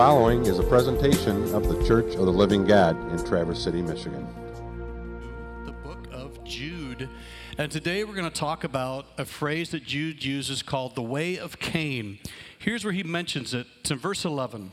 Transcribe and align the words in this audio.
following 0.00 0.46
is 0.46 0.58
a 0.58 0.62
presentation 0.62 1.54
of 1.54 1.68
the 1.68 1.86
Church 1.86 2.14
of 2.14 2.24
the 2.24 2.32
Living 2.32 2.64
God 2.64 2.96
in 3.12 3.22
Traverse 3.22 3.62
City, 3.62 3.82
Michigan. 3.82 4.26
The 5.66 5.72
book 5.72 6.08
of 6.10 6.42
Jude. 6.42 7.06
And 7.58 7.70
today 7.70 8.04
we're 8.04 8.14
going 8.14 8.24
to 8.24 8.30
talk 8.30 8.64
about 8.64 9.04
a 9.18 9.26
phrase 9.26 9.72
that 9.72 9.84
Jude 9.84 10.24
uses 10.24 10.62
called 10.62 10.94
the 10.94 11.02
way 11.02 11.38
of 11.38 11.58
Cain. 11.58 12.18
Here's 12.58 12.82
where 12.82 12.94
he 12.94 13.02
mentions 13.02 13.52
it. 13.52 13.66
It's 13.80 13.90
in 13.90 13.98
verse 13.98 14.24
11. 14.24 14.72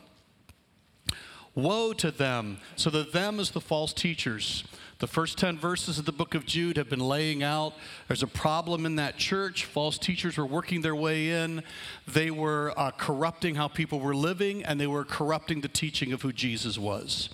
Woe 1.56 1.92
to 1.92 2.10
them. 2.10 2.60
So 2.78 2.90
the 2.90 3.04
them 3.04 3.42
is 3.42 3.52
the 3.52 3.60
false 3.60 3.92
teachers. 3.92 4.64
The 5.00 5.08
first 5.08 5.38
10 5.38 5.60
verses 5.60 6.00
of 6.00 6.06
the 6.06 6.12
book 6.12 6.34
of 6.34 6.48
Jude 6.48 6.78
have 6.78 6.90
been 6.90 7.00
laying 7.00 7.44
out 7.44 7.76
there's 8.08 8.24
a 8.24 8.28
problem 8.28 8.84
in 8.84 8.96
that 8.96 9.18
church. 9.18 9.66
False 9.66 10.00
teachers 10.00 10.38
were 10.38 10.46
working 10.46 10.82
their 10.82 10.96
way 10.96 11.30
in. 11.30 11.62
They 12.08 12.32
were 12.32 12.74
uh, 12.76 12.90
corrupting 12.90 13.54
how 13.54 13.68
people 13.68 14.00
were 14.00 14.16
living, 14.16 14.64
and 14.64 14.80
they 14.80 14.88
were 14.88 15.06
corrupting 15.06 15.62
the 15.62 15.68
teaching 15.68 16.14
of 16.14 16.24
who 16.24 16.34
Jesus 16.34 16.80
was. 16.80 17.30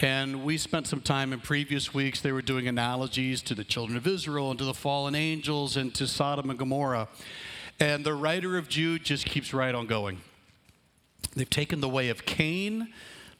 And 0.00 0.44
we 0.44 0.56
spent 0.56 0.86
some 0.86 1.02
time 1.02 1.34
in 1.34 1.40
previous 1.40 1.92
weeks, 1.92 2.22
they 2.22 2.32
were 2.32 2.40
doing 2.40 2.66
analogies 2.66 3.42
to 3.42 3.54
the 3.54 3.64
children 3.64 3.98
of 3.98 4.06
Israel 4.06 4.48
and 4.48 4.58
to 4.58 4.64
the 4.64 4.72
fallen 4.72 5.14
angels 5.14 5.76
and 5.76 5.94
to 5.94 6.06
Sodom 6.06 6.48
and 6.48 6.58
Gomorrah. 6.58 7.08
And 7.80 8.02
the 8.02 8.14
writer 8.14 8.56
of 8.56 8.70
Jude 8.70 9.04
just 9.04 9.26
keeps 9.26 9.52
right 9.52 9.74
on 9.74 9.86
going. 9.86 10.22
They've 11.36 11.48
taken 11.48 11.82
the 11.82 11.88
way 11.88 12.08
of 12.08 12.24
Cain, 12.24 12.88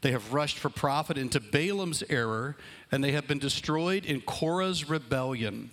they 0.02 0.11
have 0.11 0.33
rushed 0.33 0.59
for 0.59 0.69
profit 0.69 1.16
into 1.16 1.41
Balaam's 1.41 2.02
error, 2.11 2.56
and 2.91 3.03
they 3.03 3.12
have 3.12 3.27
been 3.27 3.39
destroyed 3.39 4.05
in 4.05 4.20
Korah's 4.20 4.89
rebellion. 4.89 5.70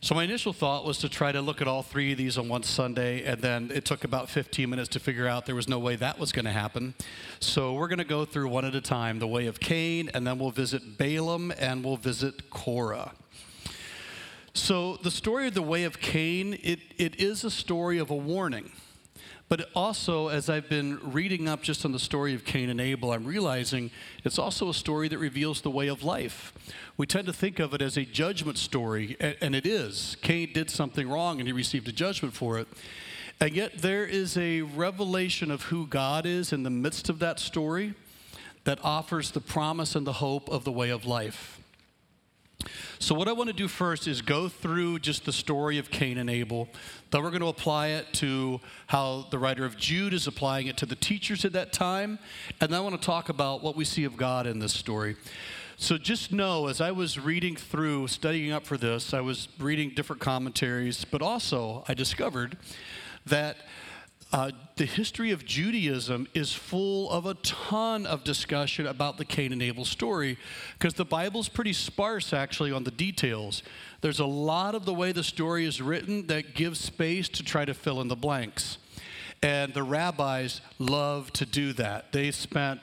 So, 0.00 0.16
my 0.16 0.24
initial 0.24 0.52
thought 0.52 0.84
was 0.84 0.98
to 0.98 1.08
try 1.08 1.30
to 1.30 1.40
look 1.40 1.62
at 1.62 1.68
all 1.68 1.84
three 1.84 2.10
of 2.10 2.18
these 2.18 2.36
on 2.36 2.48
one 2.48 2.64
Sunday, 2.64 3.24
and 3.24 3.40
then 3.40 3.70
it 3.72 3.84
took 3.84 4.02
about 4.02 4.28
15 4.28 4.68
minutes 4.68 4.88
to 4.90 4.98
figure 4.98 5.28
out 5.28 5.46
there 5.46 5.54
was 5.54 5.68
no 5.68 5.78
way 5.78 5.94
that 5.94 6.18
was 6.18 6.32
going 6.32 6.44
to 6.44 6.50
happen. 6.50 6.94
So, 7.38 7.74
we're 7.74 7.86
going 7.86 7.98
to 7.98 8.04
go 8.04 8.24
through 8.24 8.48
one 8.48 8.64
at 8.64 8.74
a 8.74 8.80
time 8.80 9.20
the 9.20 9.28
way 9.28 9.46
of 9.46 9.60
Cain, 9.60 10.10
and 10.12 10.26
then 10.26 10.40
we'll 10.40 10.50
visit 10.50 10.98
Balaam 10.98 11.52
and 11.56 11.84
we'll 11.84 11.96
visit 11.96 12.50
Korah. 12.50 13.12
So, 14.54 14.96
the 14.96 15.12
story 15.12 15.46
of 15.46 15.54
the 15.54 15.62
way 15.62 15.84
of 15.84 16.00
Cain, 16.00 16.58
it, 16.64 16.80
it 16.98 17.20
is 17.20 17.44
a 17.44 17.50
story 17.50 17.98
of 17.98 18.10
a 18.10 18.16
warning. 18.16 18.72
But 19.52 19.68
also, 19.74 20.28
as 20.28 20.48
I've 20.48 20.70
been 20.70 20.98
reading 21.12 21.46
up 21.46 21.60
just 21.60 21.84
on 21.84 21.92
the 21.92 21.98
story 21.98 22.32
of 22.32 22.42
Cain 22.42 22.70
and 22.70 22.80
Abel, 22.80 23.12
I'm 23.12 23.26
realizing 23.26 23.90
it's 24.24 24.38
also 24.38 24.70
a 24.70 24.72
story 24.72 25.08
that 25.08 25.18
reveals 25.18 25.60
the 25.60 25.70
way 25.70 25.88
of 25.88 26.02
life. 26.02 26.54
We 26.96 27.04
tend 27.04 27.26
to 27.26 27.34
think 27.34 27.58
of 27.58 27.74
it 27.74 27.82
as 27.82 27.98
a 27.98 28.06
judgment 28.06 28.56
story, 28.56 29.14
and 29.20 29.54
it 29.54 29.66
is. 29.66 30.16
Cain 30.22 30.54
did 30.54 30.70
something 30.70 31.06
wrong 31.06 31.38
and 31.38 31.46
he 31.46 31.52
received 31.52 31.86
a 31.86 31.92
judgment 31.92 32.32
for 32.32 32.58
it. 32.58 32.66
And 33.40 33.52
yet, 33.52 33.82
there 33.82 34.06
is 34.06 34.38
a 34.38 34.62
revelation 34.62 35.50
of 35.50 35.64
who 35.64 35.86
God 35.86 36.24
is 36.24 36.54
in 36.54 36.62
the 36.62 36.70
midst 36.70 37.10
of 37.10 37.18
that 37.18 37.38
story 37.38 37.92
that 38.64 38.82
offers 38.82 39.32
the 39.32 39.40
promise 39.42 39.94
and 39.94 40.06
the 40.06 40.14
hope 40.14 40.48
of 40.48 40.64
the 40.64 40.72
way 40.72 40.88
of 40.88 41.04
life. 41.04 41.61
So, 42.98 43.14
what 43.14 43.28
I 43.28 43.32
want 43.32 43.48
to 43.48 43.52
do 43.52 43.68
first 43.68 44.06
is 44.06 44.22
go 44.22 44.48
through 44.48 45.00
just 45.00 45.24
the 45.24 45.32
story 45.32 45.78
of 45.78 45.90
Cain 45.90 46.18
and 46.18 46.30
Abel. 46.30 46.68
Then 47.10 47.22
we're 47.22 47.30
going 47.30 47.42
to 47.42 47.48
apply 47.48 47.88
it 47.88 48.12
to 48.14 48.60
how 48.86 49.26
the 49.30 49.38
writer 49.38 49.64
of 49.64 49.76
Jude 49.76 50.14
is 50.14 50.26
applying 50.26 50.66
it 50.66 50.76
to 50.78 50.86
the 50.86 50.96
teachers 50.96 51.44
at 51.44 51.52
that 51.52 51.72
time. 51.72 52.18
And 52.60 52.70
then 52.70 52.78
I 52.78 52.80
want 52.80 53.00
to 53.00 53.04
talk 53.04 53.28
about 53.28 53.62
what 53.62 53.76
we 53.76 53.84
see 53.84 54.04
of 54.04 54.16
God 54.16 54.46
in 54.46 54.58
this 54.58 54.72
story. 54.72 55.16
So, 55.76 55.98
just 55.98 56.32
know 56.32 56.68
as 56.68 56.80
I 56.80 56.92
was 56.92 57.18
reading 57.18 57.56
through, 57.56 58.06
studying 58.08 58.52
up 58.52 58.64
for 58.64 58.76
this, 58.76 59.12
I 59.12 59.20
was 59.20 59.48
reading 59.58 59.92
different 59.94 60.22
commentaries, 60.22 61.04
but 61.04 61.22
also 61.22 61.84
I 61.88 61.94
discovered 61.94 62.56
that 63.26 63.56
uh, 64.32 64.50
the 64.76 64.86
history 64.86 65.30
of 65.30 65.44
Judaism 65.44 66.26
is 66.32 66.54
full 66.54 67.10
of 67.10 67.26
a 67.26 67.34
ton 67.34 68.06
of 68.06 68.24
discussion 68.24 68.86
about 68.86 69.18
the 69.18 69.26
Cain 69.26 69.52
and 69.52 69.62
Abel 69.62 69.84
story 69.84 70.38
because 70.78 70.94
the 70.94 71.04
Bible's 71.04 71.50
pretty 71.50 71.74
sparse 71.74 72.32
actually 72.32 72.72
on 72.72 72.84
the 72.84 72.90
details. 72.90 73.62
There's 74.00 74.20
a 74.20 74.26
lot 74.26 74.74
of 74.74 74.86
the 74.86 74.94
way 74.94 75.12
the 75.12 75.22
story 75.22 75.66
is 75.66 75.82
written 75.82 76.26
that 76.28 76.54
gives 76.54 76.80
space 76.80 77.28
to 77.28 77.44
try 77.44 77.66
to 77.66 77.74
fill 77.74 78.00
in 78.00 78.08
the 78.08 78.16
blanks. 78.16 78.78
And 79.42 79.74
the 79.74 79.82
rabbis 79.82 80.62
love 80.78 81.30
to 81.34 81.44
do 81.44 81.74
that. 81.74 82.12
They 82.12 82.30
spent 82.30 82.80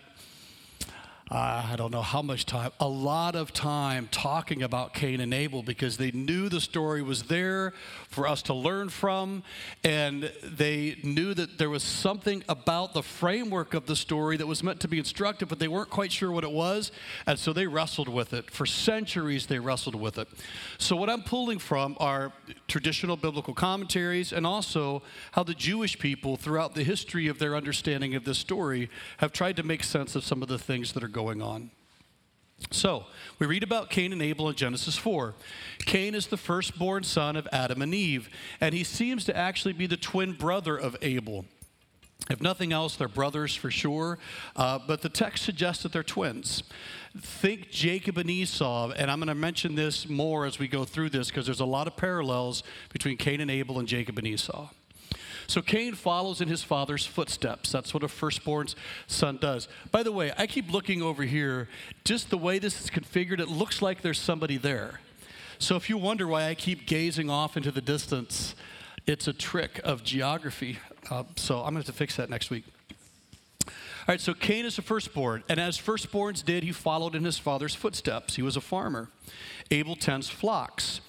Uh, 1.31 1.63
I 1.73 1.75
don't 1.75 1.91
know 1.91 2.01
how 2.01 2.23
much 2.23 2.47
time, 2.47 2.72
a 2.79 2.88
lot 2.88 3.35
of 3.35 3.53
time 3.53 4.09
talking 4.12 4.63
about 4.63 4.95
Cain 4.95 5.19
and 5.19 5.31
Abel 5.31 5.62
because 5.62 5.97
they 5.97 6.09
knew 6.09 6.50
the 6.50 6.59
story 6.59 7.03
was 7.03 7.23
there 7.23 7.72
for 8.07 8.28
us 8.28 8.41
to 8.44 8.53
learn 8.56 8.90
from, 8.90 9.44
and 9.84 10.31
they 10.44 10.97
knew 11.03 11.35
that 11.35 11.59
there 11.59 11.69
was 11.69 11.84
something 11.84 12.44
about 12.50 12.95
the 12.95 13.03
framework 13.03 13.75
of 13.75 13.85
the 13.85 13.95
story 13.95 14.38
that 14.38 14.47
was 14.47 14.63
meant 14.63 14.79
to 14.79 14.88
be 14.88 14.97
instructive, 14.97 15.47
but 15.50 15.59
they 15.59 15.68
weren't 15.68 15.91
quite 15.91 16.12
sure 16.12 16.31
what 16.31 16.44
it 16.44 16.51
was, 16.51 16.91
and 17.28 17.38
so 17.38 17.53
they 17.53 17.68
wrestled 17.68 18.09
with 18.09 18.34
it. 18.34 18.50
For 18.50 18.66
centuries, 18.66 19.45
they 19.45 19.59
wrestled 19.59 19.94
with 19.94 20.18
it. 20.18 20.28
So, 20.79 20.95
what 20.95 21.12
I'm 21.12 21.22
pulling 21.22 21.59
from 21.59 21.95
are 22.00 22.34
traditional 22.68 23.18
biblical 23.18 23.53
commentaries 23.53 24.34
and 24.34 24.47
also 24.47 25.03
how 25.34 25.44
the 25.44 25.53
Jewish 25.53 26.00
people, 26.00 26.38
throughout 26.38 26.73
the 26.73 26.84
history 26.84 27.28
of 27.28 27.38
their 27.38 27.56
understanding 27.56 28.16
of 28.16 28.25
this 28.25 28.39
story, 28.39 28.89
have 29.18 29.31
tried 29.31 29.57
to 29.57 29.63
make 29.63 29.84
sense 29.84 30.16
of 30.16 30.23
some 30.23 30.41
of 30.41 30.47
the 30.47 30.57
things 30.57 30.94
that 30.94 31.03
are 31.03 31.07
going 31.07 31.19
on. 31.41 31.72
So, 32.72 33.06
we 33.40 33.47
read 33.47 33.63
about 33.63 33.90
Cain 33.90 34.12
and 34.12 34.22
Abel 34.22 34.50
in 34.50 34.56
Genesis 34.56 34.97
4. 34.97 35.34
Cain 35.80 36.13
is 36.13 36.28
the 36.28 36.38
firstborn 36.38 37.03
son 37.03 37.35
of 37.35 37.47
Adam 37.52 37.81
and 37.81 37.94
Eve, 37.94 38.30
and 38.59 38.75
he 38.75 38.84
seems 38.84 39.24
to 39.25 39.35
actually 39.35 39.74
be 39.74 39.88
the 39.88 39.97
twin 39.97 40.34
brother 40.34 40.78
of 40.78 40.96
Abel. 41.02 41.46
If 42.30 42.41
nothing 42.41 42.74
else, 42.74 42.96
they're 42.96 43.07
brothers 43.07 43.56
for 43.56 43.72
sure, 43.72 44.19
uh, 44.56 44.80
but 44.85 45.02
the 45.02 45.09
text 45.09 45.46
suggests 45.46 45.84
that 45.84 45.94
they're 45.94 46.03
twins. 46.03 46.63
Think 47.18 47.72
Jacob 47.72 48.18
and 48.18 48.30
Esau, 48.30 48.91
and 48.91 49.09
I'm 49.09 49.19
going 49.19 49.30
to 49.30 49.36
mention 49.36 49.75
this 49.75 50.07
more 50.07 50.46
as 50.46 50.59
we 50.59 50.68
go 50.68 50.84
through 50.84 51.09
this 51.09 51.30
because 51.30 51.46
there's 51.46 51.62
a 51.62 51.66
lot 51.66 51.88
of 51.88 51.96
parallels 51.96 52.62
between 52.91 53.18
Cain 53.18 53.41
and 53.41 53.50
Abel 53.50 53.80
and 53.80 53.88
Jacob 53.88 54.18
and 54.18 54.28
Esau. 54.28 54.69
So 55.49 55.63
Cain 55.63 55.95
follows 55.95 56.41
in 56.41 56.47
his 56.47 56.61
father's 56.61 57.07
footsteps. 57.07 57.71
That's 57.71 57.91
what 57.91 58.03
a 58.03 58.07
firstborn 58.07 58.67
son 59.07 59.39
does. 59.41 59.67
By 59.91 60.03
the 60.03 60.11
way, 60.11 60.31
I 60.37 60.45
keep 60.45 60.71
looking 60.71 61.01
over 61.01 61.23
here. 61.23 61.67
Just 62.05 62.29
the 62.29 62.37
way 62.37 62.59
this 62.59 62.79
is 62.79 62.91
configured, 62.91 63.39
it 63.39 63.47
looks 63.47 63.81
like 63.81 64.03
there's 64.03 64.19
somebody 64.19 64.57
there. 64.57 64.99
So 65.57 65.75
if 65.75 65.89
you 65.89 65.97
wonder 65.97 66.27
why 66.27 66.45
I 66.45 66.53
keep 66.53 66.85
gazing 66.85 67.31
off 67.31 67.57
into 67.57 67.71
the 67.71 67.81
distance, 67.81 68.53
it's 69.07 69.27
a 69.27 69.33
trick 69.33 69.81
of 69.83 70.03
geography. 70.03 70.77
Uh, 71.09 71.23
so 71.35 71.57
I'm 71.57 71.73
going 71.73 71.73
to 71.73 71.79
have 71.79 71.85
to 71.88 71.93
fix 71.93 72.15
that 72.17 72.29
next 72.29 72.51
week. 72.51 72.65
All 73.65 73.73
right, 74.07 74.21
so 74.21 74.35
Cain 74.35 74.65
is 74.65 74.77
a 74.77 74.83
firstborn, 74.83 75.43
and 75.49 75.59
as 75.59 75.79
firstborns 75.79 76.45
did, 76.45 76.63
he 76.63 76.71
followed 76.71 77.15
in 77.15 77.23
his 77.23 77.39
father's 77.39 77.73
footsteps. 77.73 78.35
He 78.35 78.43
was 78.43 78.55
a 78.55 78.61
farmer. 78.61 79.09
Abel 79.71 79.95
tends 79.95 80.29
flocks. 80.29 81.01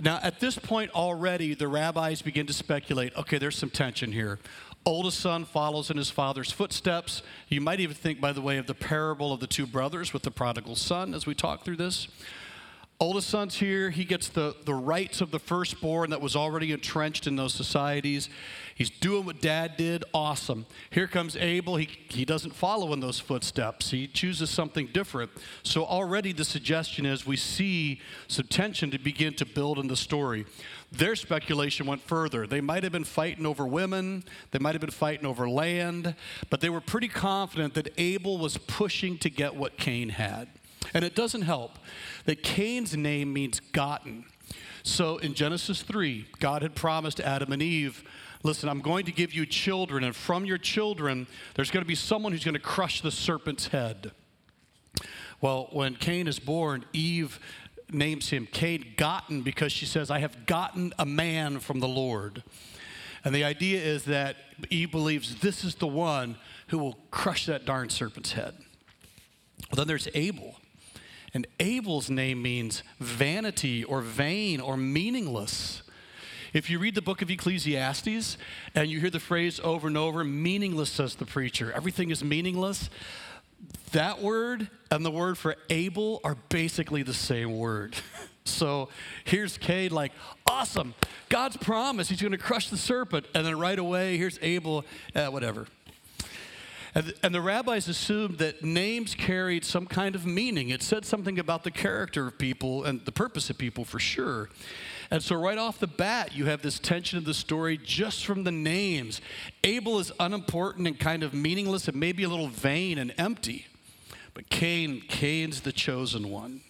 Now, 0.00 0.18
at 0.22 0.40
this 0.40 0.58
point 0.58 0.90
already, 0.92 1.52
the 1.54 1.68
rabbis 1.68 2.22
begin 2.22 2.46
to 2.46 2.52
speculate 2.54 3.14
okay, 3.16 3.38
there's 3.38 3.56
some 3.56 3.70
tension 3.70 4.12
here. 4.12 4.38
Oldest 4.86 5.20
son 5.20 5.44
follows 5.44 5.90
in 5.90 5.98
his 5.98 6.08
father's 6.08 6.50
footsteps. 6.50 7.22
You 7.48 7.60
might 7.60 7.80
even 7.80 7.94
think, 7.94 8.18
by 8.18 8.32
the 8.32 8.40
way, 8.40 8.56
of 8.56 8.66
the 8.66 8.74
parable 8.74 9.30
of 9.30 9.40
the 9.40 9.46
two 9.46 9.66
brothers 9.66 10.14
with 10.14 10.22
the 10.22 10.30
prodigal 10.30 10.74
son 10.74 11.12
as 11.12 11.26
we 11.26 11.34
talk 11.34 11.64
through 11.64 11.76
this. 11.76 12.08
Oldest 13.02 13.30
son's 13.30 13.56
here. 13.56 13.88
He 13.88 14.04
gets 14.04 14.28
the, 14.28 14.54
the 14.66 14.74
rights 14.74 15.22
of 15.22 15.30
the 15.30 15.38
firstborn 15.38 16.10
that 16.10 16.20
was 16.20 16.36
already 16.36 16.70
entrenched 16.70 17.26
in 17.26 17.34
those 17.34 17.54
societies. 17.54 18.28
He's 18.74 18.90
doing 18.90 19.24
what 19.24 19.40
dad 19.40 19.78
did. 19.78 20.04
Awesome. 20.12 20.66
Here 20.90 21.06
comes 21.06 21.34
Abel. 21.34 21.76
He, 21.76 21.88
he 22.08 22.26
doesn't 22.26 22.54
follow 22.54 22.92
in 22.92 23.00
those 23.00 23.18
footsteps, 23.18 23.90
he 23.90 24.06
chooses 24.06 24.50
something 24.50 24.90
different. 24.92 25.30
So, 25.62 25.86
already 25.86 26.34
the 26.34 26.44
suggestion 26.44 27.06
is 27.06 27.26
we 27.26 27.36
see 27.36 28.02
some 28.28 28.46
tension 28.48 28.90
to 28.90 28.98
begin 28.98 29.32
to 29.36 29.46
build 29.46 29.78
in 29.78 29.88
the 29.88 29.96
story. 29.96 30.44
Their 30.92 31.16
speculation 31.16 31.86
went 31.86 32.02
further. 32.02 32.46
They 32.46 32.60
might 32.60 32.82
have 32.82 32.92
been 32.92 33.04
fighting 33.04 33.46
over 33.46 33.66
women, 33.66 34.24
they 34.50 34.58
might 34.58 34.74
have 34.74 34.82
been 34.82 34.90
fighting 34.90 35.24
over 35.24 35.48
land, 35.48 36.14
but 36.50 36.60
they 36.60 36.68
were 36.68 36.82
pretty 36.82 37.08
confident 37.08 37.72
that 37.74 37.94
Abel 37.96 38.36
was 38.36 38.58
pushing 38.58 39.16
to 39.18 39.30
get 39.30 39.56
what 39.56 39.78
Cain 39.78 40.10
had. 40.10 40.48
And 40.94 41.04
it 41.04 41.14
doesn't 41.14 41.42
help 41.42 41.78
that 42.24 42.42
Cain's 42.42 42.96
name 42.96 43.32
means 43.32 43.60
gotten. 43.60 44.24
So 44.82 45.18
in 45.18 45.34
Genesis 45.34 45.82
3, 45.82 46.26
God 46.38 46.62
had 46.62 46.74
promised 46.74 47.20
Adam 47.20 47.52
and 47.52 47.62
Eve, 47.62 48.02
listen, 48.42 48.68
I'm 48.68 48.80
going 48.80 49.04
to 49.06 49.12
give 49.12 49.32
you 49.32 49.46
children, 49.46 50.04
and 50.04 50.16
from 50.16 50.44
your 50.44 50.58
children, 50.58 51.26
there's 51.54 51.70
going 51.70 51.84
to 51.84 51.88
be 51.88 51.94
someone 51.94 52.32
who's 52.32 52.44
going 52.44 52.54
to 52.54 52.60
crush 52.60 53.02
the 53.02 53.10
serpent's 53.10 53.68
head. 53.68 54.12
Well, 55.40 55.68
when 55.72 55.94
Cain 55.94 56.26
is 56.26 56.38
born, 56.38 56.84
Eve 56.92 57.38
names 57.92 58.28
him 58.28 58.46
Cain 58.50 58.94
gotten 58.96 59.42
because 59.42 59.72
she 59.72 59.86
says, 59.86 60.10
I 60.10 60.20
have 60.20 60.46
gotten 60.46 60.92
a 60.98 61.06
man 61.06 61.58
from 61.58 61.80
the 61.80 61.88
Lord. 61.88 62.42
And 63.24 63.34
the 63.34 63.44
idea 63.44 63.80
is 63.80 64.04
that 64.04 64.36
Eve 64.70 64.90
believes 64.90 65.36
this 65.36 65.64
is 65.64 65.74
the 65.74 65.86
one 65.86 66.36
who 66.68 66.78
will 66.78 66.98
crush 67.10 67.46
that 67.46 67.64
darn 67.64 67.90
serpent's 67.90 68.32
head. 68.32 68.54
Well, 69.70 69.76
then 69.76 69.88
there's 69.88 70.08
Abel. 70.14 70.56
And 71.32 71.46
Abel's 71.58 72.10
name 72.10 72.42
means 72.42 72.82
vanity 72.98 73.84
or 73.84 74.00
vain 74.00 74.60
or 74.60 74.76
meaningless. 74.76 75.82
If 76.52 76.68
you 76.68 76.80
read 76.80 76.96
the 76.96 77.02
book 77.02 77.22
of 77.22 77.30
Ecclesiastes 77.30 78.36
and 78.74 78.90
you 78.90 78.98
hear 78.98 79.10
the 79.10 79.20
phrase 79.20 79.60
over 79.62 79.86
and 79.86 79.96
over, 79.96 80.24
meaningless, 80.24 80.90
says 80.90 81.14
the 81.14 81.26
preacher, 81.26 81.72
everything 81.72 82.10
is 82.10 82.24
meaningless, 82.24 82.90
that 83.92 84.20
word 84.20 84.68
and 84.90 85.04
the 85.04 85.10
word 85.10 85.38
for 85.38 85.54
Abel 85.68 86.20
are 86.24 86.36
basically 86.48 87.02
the 87.02 87.14
same 87.14 87.56
word. 87.56 87.96
So 88.46 88.88
here's 89.24 89.58
Cain, 89.58 89.92
like, 89.92 90.12
awesome, 90.46 90.94
God's 91.28 91.56
promise, 91.58 92.08
he's 92.08 92.20
going 92.20 92.32
to 92.32 92.38
crush 92.38 92.68
the 92.70 92.76
serpent. 92.76 93.26
And 93.34 93.46
then 93.46 93.58
right 93.58 93.78
away, 93.78 94.16
here's 94.16 94.38
Abel, 94.42 94.84
uh, 95.14 95.26
whatever. 95.26 95.66
And, 96.94 97.14
and 97.22 97.34
the 97.34 97.40
rabbis 97.40 97.88
assumed 97.88 98.38
that 98.38 98.64
names 98.64 99.14
carried 99.14 99.64
some 99.64 99.86
kind 99.86 100.14
of 100.14 100.26
meaning. 100.26 100.70
It 100.70 100.82
said 100.82 101.04
something 101.04 101.38
about 101.38 101.64
the 101.64 101.70
character 101.70 102.26
of 102.26 102.38
people 102.38 102.84
and 102.84 103.04
the 103.04 103.12
purpose 103.12 103.48
of 103.50 103.58
people 103.58 103.84
for 103.84 103.98
sure. 103.98 104.48
And 105.10 105.22
so, 105.22 105.36
right 105.36 105.58
off 105.58 105.78
the 105.78 105.88
bat, 105.88 106.34
you 106.34 106.46
have 106.46 106.62
this 106.62 106.78
tension 106.78 107.18
of 107.18 107.24
the 107.24 107.34
story 107.34 107.78
just 107.78 108.24
from 108.24 108.44
the 108.44 108.52
names. 108.52 109.20
Abel 109.64 109.98
is 109.98 110.12
unimportant 110.20 110.86
and 110.86 110.98
kind 110.98 111.22
of 111.22 111.34
meaningless 111.34 111.88
and 111.88 111.98
maybe 111.98 112.22
a 112.22 112.28
little 112.28 112.48
vain 112.48 112.98
and 112.98 113.12
empty. 113.18 113.66
But 114.34 114.48
Cain, 114.48 115.00
Cain's 115.08 115.62
the 115.62 115.72
chosen 115.72 116.30
one. 116.30 116.60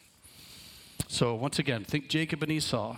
So, 1.07 1.35
once 1.35 1.59
again, 1.59 1.85
think 1.85 2.09
Jacob 2.09 2.43
and 2.43 2.53
Esau 2.53 2.97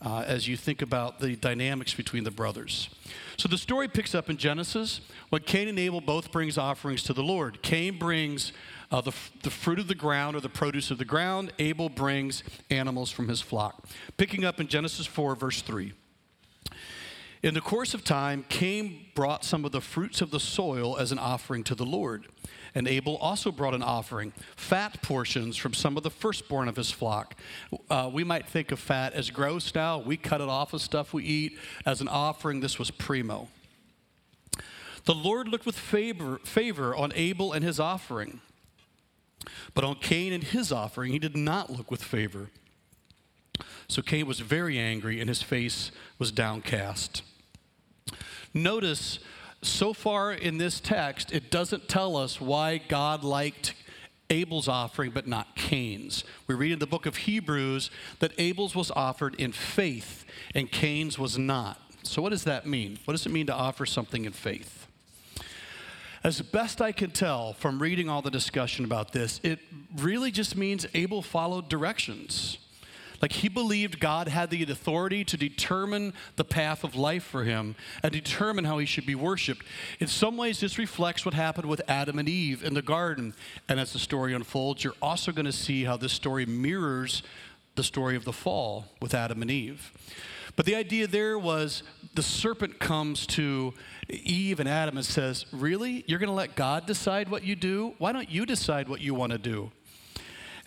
uh, 0.00 0.24
as 0.26 0.46
you 0.46 0.56
think 0.56 0.82
about 0.82 1.20
the 1.20 1.36
dynamics 1.36 1.94
between 1.94 2.24
the 2.24 2.30
brothers. 2.30 2.88
So 3.36 3.48
the 3.48 3.58
story 3.58 3.88
picks 3.88 4.14
up 4.14 4.30
in 4.30 4.36
Genesis 4.36 5.00
when 5.30 5.42
Cain 5.42 5.68
and 5.68 5.78
Abel 5.78 6.00
both 6.00 6.30
brings 6.30 6.56
offerings 6.56 7.02
to 7.04 7.12
the 7.12 7.22
Lord. 7.22 7.62
Cain 7.62 7.98
brings 7.98 8.52
uh, 8.90 9.00
the, 9.00 9.12
the 9.42 9.50
fruit 9.50 9.78
of 9.78 9.88
the 9.88 9.94
ground 9.94 10.36
or 10.36 10.40
the 10.40 10.48
produce 10.48 10.90
of 10.90 10.98
the 10.98 11.04
ground. 11.04 11.52
Abel 11.58 11.88
brings 11.88 12.42
animals 12.70 13.10
from 13.10 13.28
his 13.28 13.40
flock. 13.40 13.88
Picking 14.16 14.44
up 14.44 14.60
in 14.60 14.68
Genesis 14.68 15.06
4, 15.06 15.34
verse 15.34 15.62
3. 15.62 15.92
In 17.42 17.54
the 17.54 17.60
course 17.60 17.94
of 17.94 18.02
time, 18.02 18.44
Cain 18.48 19.06
brought 19.14 19.44
some 19.44 19.64
of 19.64 19.72
the 19.72 19.80
fruits 19.80 20.20
of 20.20 20.30
the 20.30 20.40
soil 20.40 20.96
as 20.96 21.12
an 21.12 21.18
offering 21.18 21.62
to 21.64 21.74
the 21.74 21.86
Lord. 21.86 22.26
And 22.78 22.86
Abel 22.86 23.16
also 23.16 23.50
brought 23.50 23.74
an 23.74 23.82
offering, 23.82 24.32
fat 24.54 25.02
portions 25.02 25.56
from 25.56 25.74
some 25.74 25.96
of 25.96 26.04
the 26.04 26.12
firstborn 26.12 26.68
of 26.68 26.76
his 26.76 26.92
flock. 26.92 27.34
Uh, 27.90 28.08
we 28.12 28.22
might 28.22 28.46
think 28.46 28.70
of 28.70 28.78
fat 28.78 29.14
as 29.14 29.30
gross 29.30 29.74
now. 29.74 29.98
We 29.98 30.16
cut 30.16 30.40
it 30.40 30.48
off 30.48 30.72
of 30.72 30.80
stuff 30.80 31.12
we 31.12 31.24
eat. 31.24 31.58
As 31.84 32.00
an 32.00 32.06
offering, 32.06 32.60
this 32.60 32.78
was 32.78 32.92
primo. 32.92 33.48
The 35.06 35.14
Lord 35.14 35.48
looked 35.48 35.66
with 35.66 35.76
favor, 35.76 36.38
favor 36.44 36.94
on 36.94 37.10
Abel 37.16 37.52
and 37.52 37.64
his 37.64 37.80
offering, 37.80 38.42
but 39.74 39.82
on 39.82 39.96
Cain 39.96 40.32
and 40.32 40.44
his 40.44 40.70
offering, 40.70 41.10
he 41.10 41.18
did 41.18 41.36
not 41.36 41.70
look 41.70 41.90
with 41.90 42.04
favor. 42.04 42.48
So 43.88 44.02
Cain 44.02 44.24
was 44.24 44.38
very 44.38 44.78
angry, 44.78 45.18
and 45.18 45.28
his 45.28 45.42
face 45.42 45.90
was 46.20 46.30
downcast. 46.30 47.22
Notice 48.54 49.18
so 49.62 49.92
far 49.92 50.32
in 50.32 50.58
this 50.58 50.80
text, 50.80 51.32
it 51.32 51.50
doesn't 51.50 51.88
tell 51.88 52.16
us 52.16 52.40
why 52.40 52.78
God 52.78 53.24
liked 53.24 53.74
Abel's 54.30 54.68
offering 54.68 55.10
but 55.10 55.26
not 55.26 55.56
Cain's. 55.56 56.24
We 56.46 56.54
read 56.54 56.72
in 56.72 56.78
the 56.78 56.86
book 56.86 57.06
of 57.06 57.16
Hebrews 57.16 57.90
that 58.20 58.32
Abel's 58.38 58.74
was 58.74 58.90
offered 58.90 59.34
in 59.36 59.52
faith 59.52 60.24
and 60.54 60.70
Cain's 60.70 61.18
was 61.18 61.38
not. 61.38 61.80
So, 62.02 62.22
what 62.22 62.30
does 62.30 62.44
that 62.44 62.66
mean? 62.66 62.98
What 63.04 63.14
does 63.14 63.26
it 63.26 63.32
mean 63.32 63.46
to 63.46 63.54
offer 63.54 63.84
something 63.84 64.24
in 64.24 64.32
faith? 64.32 64.86
As 66.24 66.40
best 66.40 66.80
I 66.80 66.92
can 66.92 67.10
tell 67.10 67.52
from 67.52 67.80
reading 67.80 68.08
all 68.08 68.22
the 68.22 68.30
discussion 68.30 68.84
about 68.84 69.12
this, 69.12 69.40
it 69.42 69.60
really 69.96 70.30
just 70.30 70.56
means 70.56 70.86
Abel 70.94 71.22
followed 71.22 71.68
directions. 71.68 72.58
Like 73.20 73.32
he 73.32 73.48
believed 73.48 74.00
God 74.00 74.28
had 74.28 74.50
the 74.50 74.62
authority 74.62 75.24
to 75.24 75.36
determine 75.36 76.14
the 76.36 76.44
path 76.44 76.84
of 76.84 76.94
life 76.94 77.24
for 77.24 77.44
him 77.44 77.74
and 78.02 78.12
determine 78.12 78.64
how 78.64 78.78
he 78.78 78.86
should 78.86 79.06
be 79.06 79.14
worshiped. 79.14 79.64
In 79.98 80.06
some 80.06 80.36
ways, 80.36 80.60
this 80.60 80.78
reflects 80.78 81.24
what 81.24 81.34
happened 81.34 81.68
with 81.68 81.82
Adam 81.88 82.18
and 82.18 82.28
Eve 82.28 82.62
in 82.62 82.74
the 82.74 82.82
garden. 82.82 83.34
And 83.68 83.80
as 83.80 83.92
the 83.92 83.98
story 83.98 84.34
unfolds, 84.34 84.84
you're 84.84 84.94
also 85.02 85.32
going 85.32 85.46
to 85.46 85.52
see 85.52 85.84
how 85.84 85.96
this 85.96 86.12
story 86.12 86.46
mirrors 86.46 87.22
the 87.74 87.82
story 87.82 88.16
of 88.16 88.24
the 88.24 88.32
fall 88.32 88.86
with 89.00 89.14
Adam 89.14 89.42
and 89.42 89.50
Eve. 89.50 89.92
But 90.56 90.66
the 90.66 90.74
idea 90.74 91.06
there 91.06 91.38
was 91.38 91.84
the 92.14 92.22
serpent 92.22 92.80
comes 92.80 93.26
to 93.28 93.74
Eve 94.08 94.58
and 94.58 94.68
Adam 94.68 94.96
and 94.96 95.06
says, 95.06 95.46
Really? 95.52 96.02
You're 96.08 96.18
going 96.18 96.28
to 96.28 96.34
let 96.34 96.56
God 96.56 96.84
decide 96.86 97.28
what 97.28 97.44
you 97.44 97.54
do? 97.54 97.94
Why 97.98 98.10
don't 98.10 98.28
you 98.28 98.44
decide 98.44 98.88
what 98.88 99.00
you 99.00 99.14
want 99.14 99.30
to 99.30 99.38
do? 99.38 99.70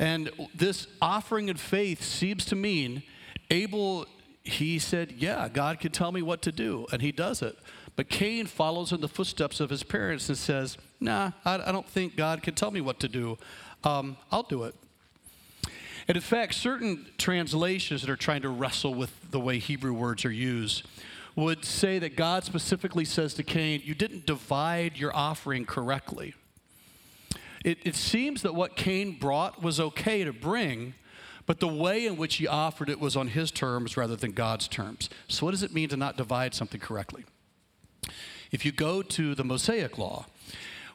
And 0.02 0.32
this 0.56 0.88
offering 1.00 1.52
of 1.52 1.62
faith 1.62 2.02
seems 2.02 2.44
to 2.46 2.56
mean 2.56 3.04
Abel, 3.52 4.08
he 4.44 4.80
said, 4.80 5.12
Yeah, 5.12 5.48
God 5.48 5.80
can 5.80 5.92
tell 5.92 6.12
me 6.12 6.24
what 6.24 6.42
to 6.42 6.52
do, 6.52 6.88
and 6.92 7.04
he 7.04 7.12
does 7.12 7.44
it. 7.44 7.56
But 7.96 8.10
Cain 8.10 8.48
follows 8.48 8.92
in 8.92 9.00
the 9.00 9.08
footsteps 9.08 9.60
of 9.60 9.70
his 9.70 9.84
parents 9.84 10.28
and 10.28 10.38
says, 10.38 10.78
Nah, 11.00 11.32
I, 11.46 11.62
I 11.68 11.72
don't 11.72 11.88
think 11.88 12.16
God 12.16 12.42
can 12.42 12.56
tell 12.56 12.72
me 12.72 12.82
what 12.82 13.00
to 13.02 13.08
do. 13.08 13.38
Um, 13.84 14.18
I'll 14.32 14.44
do 14.44 14.64
it. 14.64 14.74
And 16.08 16.18
in 16.18 16.22
fact, 16.22 16.56
certain 16.56 17.06
translations 17.20 18.02
that 18.02 18.10
are 18.10 18.16
trying 18.16 18.42
to 18.42 18.50
wrestle 18.50 18.96
with 18.96 19.14
the 19.30 19.40
way 19.40 19.60
Hebrew 19.60 19.94
words 19.94 20.26
are 20.26 20.32
used 20.32 20.84
would 21.36 21.64
say 21.64 22.00
that 22.00 22.16
God 22.16 22.44
specifically 22.44 23.06
says 23.06 23.36
to 23.36 23.44
Cain, 23.44 23.82
You 23.84 23.94
didn't 23.94 24.26
divide 24.26 24.98
your 24.98 25.16
offering 25.16 25.66
correctly. 25.66 26.34
It, 27.64 27.80
it 27.84 27.96
seems 27.96 28.42
that 28.42 28.56
what 28.56 28.76
Cain 28.76 29.18
brought 29.20 29.62
was 29.62 29.80
okay 29.80 30.24
to 30.24 30.34
bring, 30.34 30.96
but 31.46 31.60
the 31.60 31.68
way 31.68 32.06
in 32.06 32.18
which 32.18 32.36
he 32.36 32.48
offered 32.48 32.90
it 32.90 33.00
was 33.00 33.16
on 33.16 33.28
his 33.28 33.52
terms 33.52 33.98
rather 33.98 34.16
than 34.16 34.32
God's 34.32 34.68
terms. 34.68 35.10
So, 35.28 35.46
what 35.46 35.52
does 35.52 35.64
it 35.64 35.74
mean 35.74 35.90
to 35.90 35.98
not 35.98 36.18
divide 36.18 36.54
something 36.54 36.80
correctly? 36.80 37.26
If 38.52 38.66
you 38.66 38.72
go 38.72 39.02
to 39.02 39.36
the 39.36 39.44
Mosaic 39.44 39.98
law, 39.98 40.26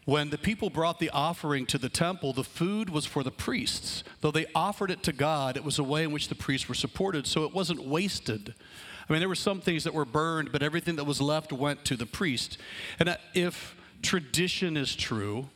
when 0.05 0.31
the 0.31 0.39
people 0.39 0.71
brought 0.71 1.01
the 1.01 1.11
offering 1.11 1.67
to 1.67 1.79
the 1.79 1.89
temple, 1.89 2.33
the 2.33 2.45
food 2.45 2.91
was 2.91 3.07
for 3.07 3.25
the 3.25 3.33
priests. 3.33 4.05
Though 4.21 4.31
they 4.31 4.47
offered 4.55 4.91
it 4.91 5.03
to 5.05 5.13
God, 5.13 5.57
it 5.57 5.65
was 5.65 5.81
a 5.81 5.85
way 5.85 6.05
in 6.05 6.13
which 6.13 6.29
the 6.29 6.37
priests 6.37 6.69
were 6.69 6.77
supported, 6.77 7.27
so 7.27 7.45
it 7.45 7.53
wasn't 7.53 7.85
wasted. 7.85 8.55
I 9.09 9.13
mean, 9.13 9.21
there 9.21 9.29
were 9.29 9.35
some 9.35 9.61
things 9.61 9.83
that 9.85 9.95
were 9.95 10.05
burned, 10.05 10.53
but 10.53 10.63
everything 10.63 10.97
that 10.97 11.05
was 11.05 11.21
left 11.21 11.53
went 11.53 11.85
to 11.87 11.97
the 11.97 12.07
priest. 12.07 12.59
And 13.01 13.09
uh, 13.09 13.17
if 13.35 13.77
tradition 14.03 14.77
is 14.77 14.95
true, 14.95 15.49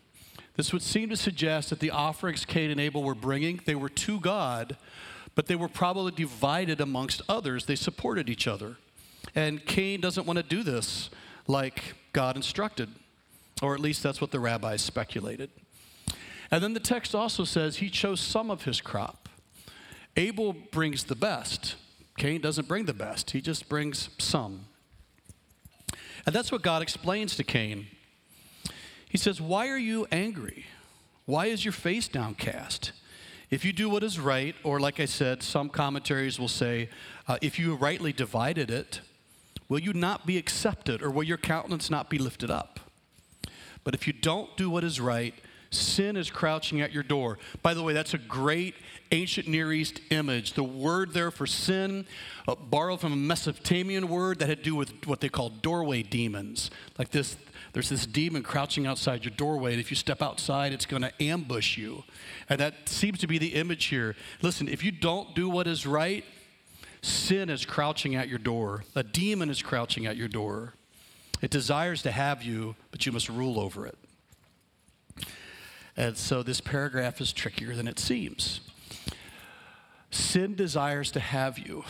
this 0.57 0.73
would 0.73 0.83
seem 0.83 1.09
to 1.11 1.17
suggest 1.17 1.71
that 1.71 1.81
the 1.81 1.91
offerings 1.91 2.45
Cain 2.45 2.71
and 2.71 2.81
Abel 2.81 3.03
were 3.03 3.15
bringing, 3.15 3.61
they 3.65 3.75
were 3.75 3.89
to 3.89 4.21
God, 4.21 4.77
but 5.35 5.47
they 5.47 5.57
were 5.57 5.69
probably 5.69 6.13
divided 6.13 6.81
amongst 6.81 7.23
others. 7.29 7.67
They 7.67 7.77
supported 7.77 8.29
each 8.29 8.47
other. 8.47 8.77
And 9.35 9.65
Cain 9.65 10.01
doesn't 10.01 10.27
want 10.27 10.39
to 10.39 10.43
do 10.43 10.63
this 10.63 11.11
like 11.47 11.95
God 12.13 12.37
instructed, 12.37 12.89
or 13.63 13.75
at 13.75 13.81
least 13.81 14.03
that's 14.03 14.21
what 14.21 14.33
the 14.33 14.41
rabbis 14.41 14.83
speculated. 14.83 15.51
And 16.51 16.63
then 16.63 16.75
the 16.75 16.81
text 16.81 17.15
also 17.15 17.45
says 17.45 17.77
he 17.77 17.91
chose 17.91 18.21
some 18.21 18.51
of 18.51 18.65
his 18.65 18.81
crop. 18.81 19.29
Abel 20.17 20.53
brings 20.53 21.05
the 21.05 21.15
best. 21.15 21.77
Cain 22.17 22.41
doesn't 22.41 22.67
bring 22.67 22.85
the 22.85 22.95
best, 22.95 23.31
he 23.31 23.41
just 23.41 23.69
brings 23.69 24.11
some. 24.19 24.67
And 26.27 26.35
that's 26.35 26.53
what 26.53 26.63
God 26.63 26.83
explains 26.83 27.37
to 27.37 27.45
Cain 27.45 27.87
he 29.11 29.19
says, 29.19 29.41
Why 29.41 29.69
are 29.69 29.79
you 29.79 30.07
angry? 30.11 30.65
Why 31.27 31.47
is 31.47 31.65
your 31.65 31.73
face 31.73 32.09
downcast? 32.09 32.93
If 33.51 33.65
you 33.65 33.73
do 33.73 33.91
what 33.91 34.05
is 34.05 34.21
right, 34.21 34.55
or 34.63 34.79
like 34.79 35.01
I 35.01 35.05
said, 35.05 35.43
some 35.43 35.69
commentaries 35.69 36.39
will 36.39 36.49
say, 36.49 36.89
uh, 37.27 37.37
if 37.43 37.59
you 37.59 37.75
rightly 37.75 38.13
divided 38.13 38.71
it, 38.71 39.01
will 39.69 39.81
you 39.81 39.93
not 39.93 40.25
be 40.25 40.39
accepted, 40.39 41.03
or 41.03 41.11
will 41.11 41.25
your 41.25 41.37
countenance 41.37 41.91
not 41.91 42.09
be 42.09 42.19
lifted 42.19 42.51
up? 42.51 42.79
But 43.83 43.95
if 43.95 44.07
you 44.07 44.13
don't 44.13 44.57
do 44.57 44.71
what 44.71 44.85
is 44.85 45.01
right, 45.01 45.35
sin 45.71 46.17
is 46.17 46.31
crouching 46.31 46.81
at 46.81 46.93
your 46.93 47.03
door. 47.03 47.39
By 47.63 47.75
the 47.75 47.83
way, 47.83 47.93
that's 47.93 48.15
a 48.15 48.19
great 48.19 48.77
ancient 49.11 49.49
Near 49.49 49.73
East 49.73 50.01
image. 50.11 50.53
The 50.53 50.63
word 50.63 51.13
there 51.13 51.33
for 51.33 51.47
sin, 51.47 52.07
uh, 52.47 52.55
borrowed 52.55 53.01
from 53.01 53.13
a 53.13 53.17
Mesopotamian 53.17 54.09
word 54.09 54.39
that 54.39 54.49
had 54.49 54.59
to 54.59 54.65
do 54.65 54.77
with 54.77 55.07
what 55.07 55.21
they 55.21 55.29
call 55.29 55.49
doorway 55.49 56.05
demons, 56.05 56.71
like 56.99 57.11
this 57.11 57.37
there's 57.73 57.89
this 57.89 58.07
demon 58.07 58.43
crouching 58.43 58.87
outside 58.87 59.25
your 59.25 59.35
doorway, 59.37 59.73
and 59.73 59.81
if 59.81 59.91
you 59.91 59.97
step 59.97 60.23
outside, 60.23 60.73
it's 60.73 60.87
going 60.87 61.03
to 61.03 61.23
ambush 61.23 61.79
you. 61.79 62.05
And 62.49 62.59
that 62.61 62.89
seems 62.89 63.19
to 63.21 63.27
be 63.27 63.39
the 63.39 63.55
image 63.55 63.87
here. 63.87 64.17
Listen, 64.43 64.69
if 64.69 64.85
you 64.85 64.91
don't 64.91 65.35
do 65.35 65.49
what 65.49 65.67
is 65.67 65.87
right, 65.87 66.25
sin 67.03 67.49
is 67.49 67.65
crouching 67.65 68.15
at 68.17 68.29
your 68.29 68.39
door, 68.39 68.85
a 68.97 69.03
demon 69.03 69.51
is 69.51 69.63
crouching 69.63 70.07
at 70.07 70.17
your 70.17 70.29
door. 70.29 70.75
It 71.41 71.51
desires 71.51 72.03
to 72.03 72.11
have 72.11 72.43
you, 72.43 72.75
but 72.91 73.07
you 73.07 73.13
must 73.13 73.29
rule 73.29 73.59
over 73.59 73.87
it. 73.87 73.97
And 75.97 76.17
so 76.17 76.43
this 76.43 76.61
paragraph 76.61 77.21
is 77.21 77.33
trickier 77.33 77.75
than 77.75 77.87
it 77.87 77.99
seems. 77.99 78.61
Sin 80.11 80.55
desires 80.57 81.11
to 81.13 81.21
have 81.21 81.59
you, 81.59 81.85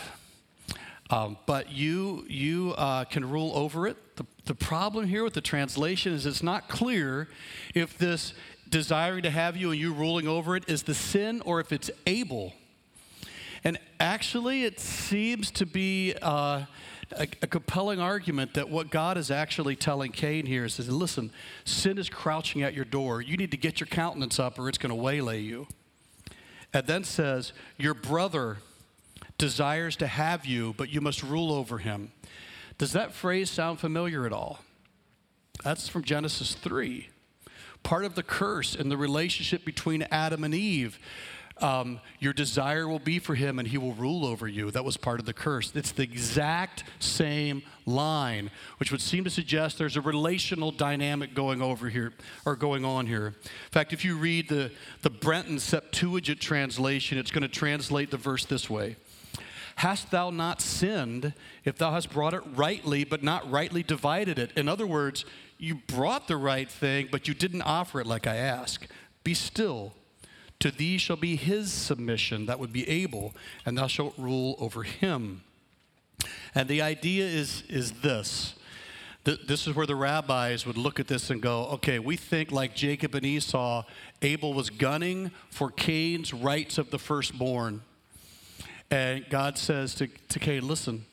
um, 1.08 1.38
but 1.46 1.72
you, 1.72 2.25
you 2.28 2.75
uh, 2.76 3.04
can 3.04 3.28
rule 3.28 3.52
over 3.54 3.87
it. 3.87 3.96
The, 4.21 4.27
the 4.45 4.55
problem 4.55 5.07
here 5.07 5.25
with 5.25 5.33
the 5.33 5.41
translation 5.41 6.12
is 6.12 6.27
it's 6.27 6.43
not 6.43 6.69
clear 6.69 7.29
if 7.75 7.97
this 7.97 8.35
desiring 8.69 9.23
to 9.23 9.31
have 9.31 9.57
you 9.57 9.71
and 9.71 9.81
you 9.81 9.95
ruling 9.95 10.29
over 10.29 10.57
it 10.57 10.69
is 10.69 10.83
the 10.83 10.93
sin 10.93 11.41
or 11.47 11.59
if 11.59 11.73
it's 11.73 11.91
Abel. 12.07 12.53
And 13.65 13.79
actually, 13.99 14.65
it 14.65 14.79
seems 14.79 15.50
to 15.53 15.65
be 15.65 16.15
uh, 16.21 16.65
a, 17.12 17.29
a, 17.41 17.47
compelling 17.47 17.99
argument 17.99 18.53
that 18.55 18.69
what 18.69 18.91
God 18.91 19.17
is 19.17 19.31
actually 19.31 19.75
telling 19.75 20.12
Cain 20.12 20.45
here 20.45 20.67
is, 20.67 20.79
listen, 20.87 21.31
sin 21.65 21.97
is 21.97 22.11
crouching 22.11 22.62
at 22.62 22.75
your 22.75 22.85
door. 22.85 23.23
You 23.23 23.39
need 23.39 23.53
to 23.53 23.57
get 23.57 23.81
your 23.81 23.87
countenance 23.87 24.39
up 24.39 24.59
or 24.59 24.69
it's 24.69 24.77
going 24.77 24.91
to 24.91 25.03
waylay 25.03 25.41
you. 25.41 25.67
And 26.75 26.87
then 26.87 27.05
says, 27.05 27.55
Your 27.79 27.95
brother 27.95 28.59
desires 29.39 29.97
to 29.97 30.07
have 30.07 30.45
you, 30.45 30.75
but 30.77 30.91
you 30.91 31.00
must 31.00 31.23
rule 31.23 31.50
over 31.53 31.79
him. 31.79 32.12
Does 32.80 32.92
that 32.92 33.12
phrase 33.12 33.50
sound 33.50 33.78
familiar 33.78 34.25
at 34.25 34.32
all? 34.32 34.60
That's 35.62 35.87
from 35.87 36.02
Genesis 36.02 36.54
3. 36.54 37.10
Part 37.82 38.06
of 38.06 38.14
the 38.14 38.22
curse 38.22 38.75
in 38.75 38.88
the 38.88 38.96
relationship 38.96 39.66
between 39.66 40.00
Adam 40.10 40.44
and 40.44 40.54
Eve 40.54 40.99
um, 41.60 42.00
your 42.20 42.32
desire 42.32 42.88
will 42.88 42.99
be 42.99 43.18
for 43.18 43.34
him 43.34 43.58
and 43.58 43.68
he 43.68 43.76
will 43.76 43.92
rule 43.92 44.25
over 44.25 44.49
you. 44.49 44.70
That 44.70 44.82
was 44.82 44.96
part 44.96 45.20
of 45.20 45.26
the 45.26 45.34
curse. 45.34 45.72
It's 45.75 45.92
the 45.92 46.04
exact 46.04 46.84
same 47.00 47.62
line, 47.84 48.50
which 48.78 48.90
would 48.90 49.02
seem 49.02 49.25
to 49.25 49.30
suggest 49.30 49.76
there's 49.76 49.99
a 49.99 50.00
relational 50.00 50.70
dynamic 50.70 51.34
going 51.34 51.60
over 51.60 51.90
here 51.90 52.14
or 52.46 52.56
going 52.56 52.87
on 52.87 53.06
here. 53.06 53.26
In 53.26 53.72
fact, 53.72 53.92
if 53.92 54.06
you 54.06 54.16
read 54.16 54.49
the, 54.49 54.70
the 55.02 55.10
Brenton 55.10 55.58
Septuagint 55.58 56.40
translation, 56.40 57.18
it's 57.18 57.30
going 57.30 57.42
to 57.42 57.49
translate 57.49 58.10
the 58.10 58.16
verse 58.16 58.46
this 58.46 58.70
way. 58.70 58.96
Hast 59.80 60.10
thou 60.10 60.28
not 60.28 60.60
sinned 60.60 61.32
if 61.64 61.78
thou 61.78 61.92
hast 61.92 62.12
brought 62.12 62.34
it 62.34 62.42
rightly, 62.54 63.02
but 63.02 63.22
not 63.22 63.50
rightly 63.50 63.82
divided 63.82 64.38
it? 64.38 64.52
In 64.54 64.68
other 64.68 64.87
words, 64.87 65.25
you 65.56 65.76
brought 65.87 66.28
the 66.28 66.37
right 66.37 66.70
thing, 66.70 67.08
but 67.10 67.26
you 67.26 67.32
didn't 67.32 67.62
offer 67.62 67.99
it 67.99 68.06
like 68.06 68.26
I 68.26 68.37
ask. 68.37 68.87
Be 69.25 69.32
still 69.32 69.94
to 70.58 70.70
thee 70.70 70.99
shall 70.99 71.16
be 71.16 71.34
his 71.34 71.72
submission, 71.72 72.44
that 72.44 72.58
would 72.58 72.75
be 72.75 72.87
Abel, 72.90 73.34
and 73.64 73.78
thou 73.78 73.87
shalt 73.87 74.12
rule 74.18 74.54
over 74.58 74.82
him. 74.82 75.44
And 76.54 76.68
the 76.68 76.82
idea 76.82 77.25
is, 77.25 77.62
is 77.70 78.02
this. 78.02 78.56
This 79.25 79.66
is 79.66 79.75
where 79.75 79.87
the 79.87 79.96
rabbis 79.96 80.66
would 80.66 80.76
look 80.76 81.00
at 81.00 81.08
this 81.08 81.30
and 81.30 81.40
go, 81.40 81.64
okay, 81.68 81.99
we 81.99 82.18
think 82.18 82.52
like 82.52 82.75
Jacob 82.75 83.14
and 83.14 83.25
Esau, 83.25 83.84
Abel 84.20 84.52
was 84.52 84.68
gunning 84.68 85.30
for 85.49 85.70
Cain's 85.70 86.34
rights 86.34 86.76
of 86.76 86.90
the 86.90 86.99
firstborn. 86.99 87.80
And 88.90 89.25
God 89.30 89.56
says 89.56 89.94
to, 89.97 90.09
to 90.09 90.38
Cain, 90.38 90.66
listen, 90.66 91.04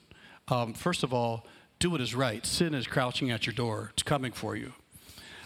um, 0.47 0.73
first 0.73 1.03
of 1.03 1.13
all, 1.13 1.45
do 1.79 1.91
what 1.91 2.01
is 2.01 2.15
right. 2.15 2.45
Sin 2.45 2.73
is 2.73 2.87
crouching 2.87 3.29
at 3.29 3.45
your 3.45 3.53
door, 3.53 3.91
it's 3.93 4.03
coming 4.03 4.31
for 4.31 4.55
you. 4.55 4.73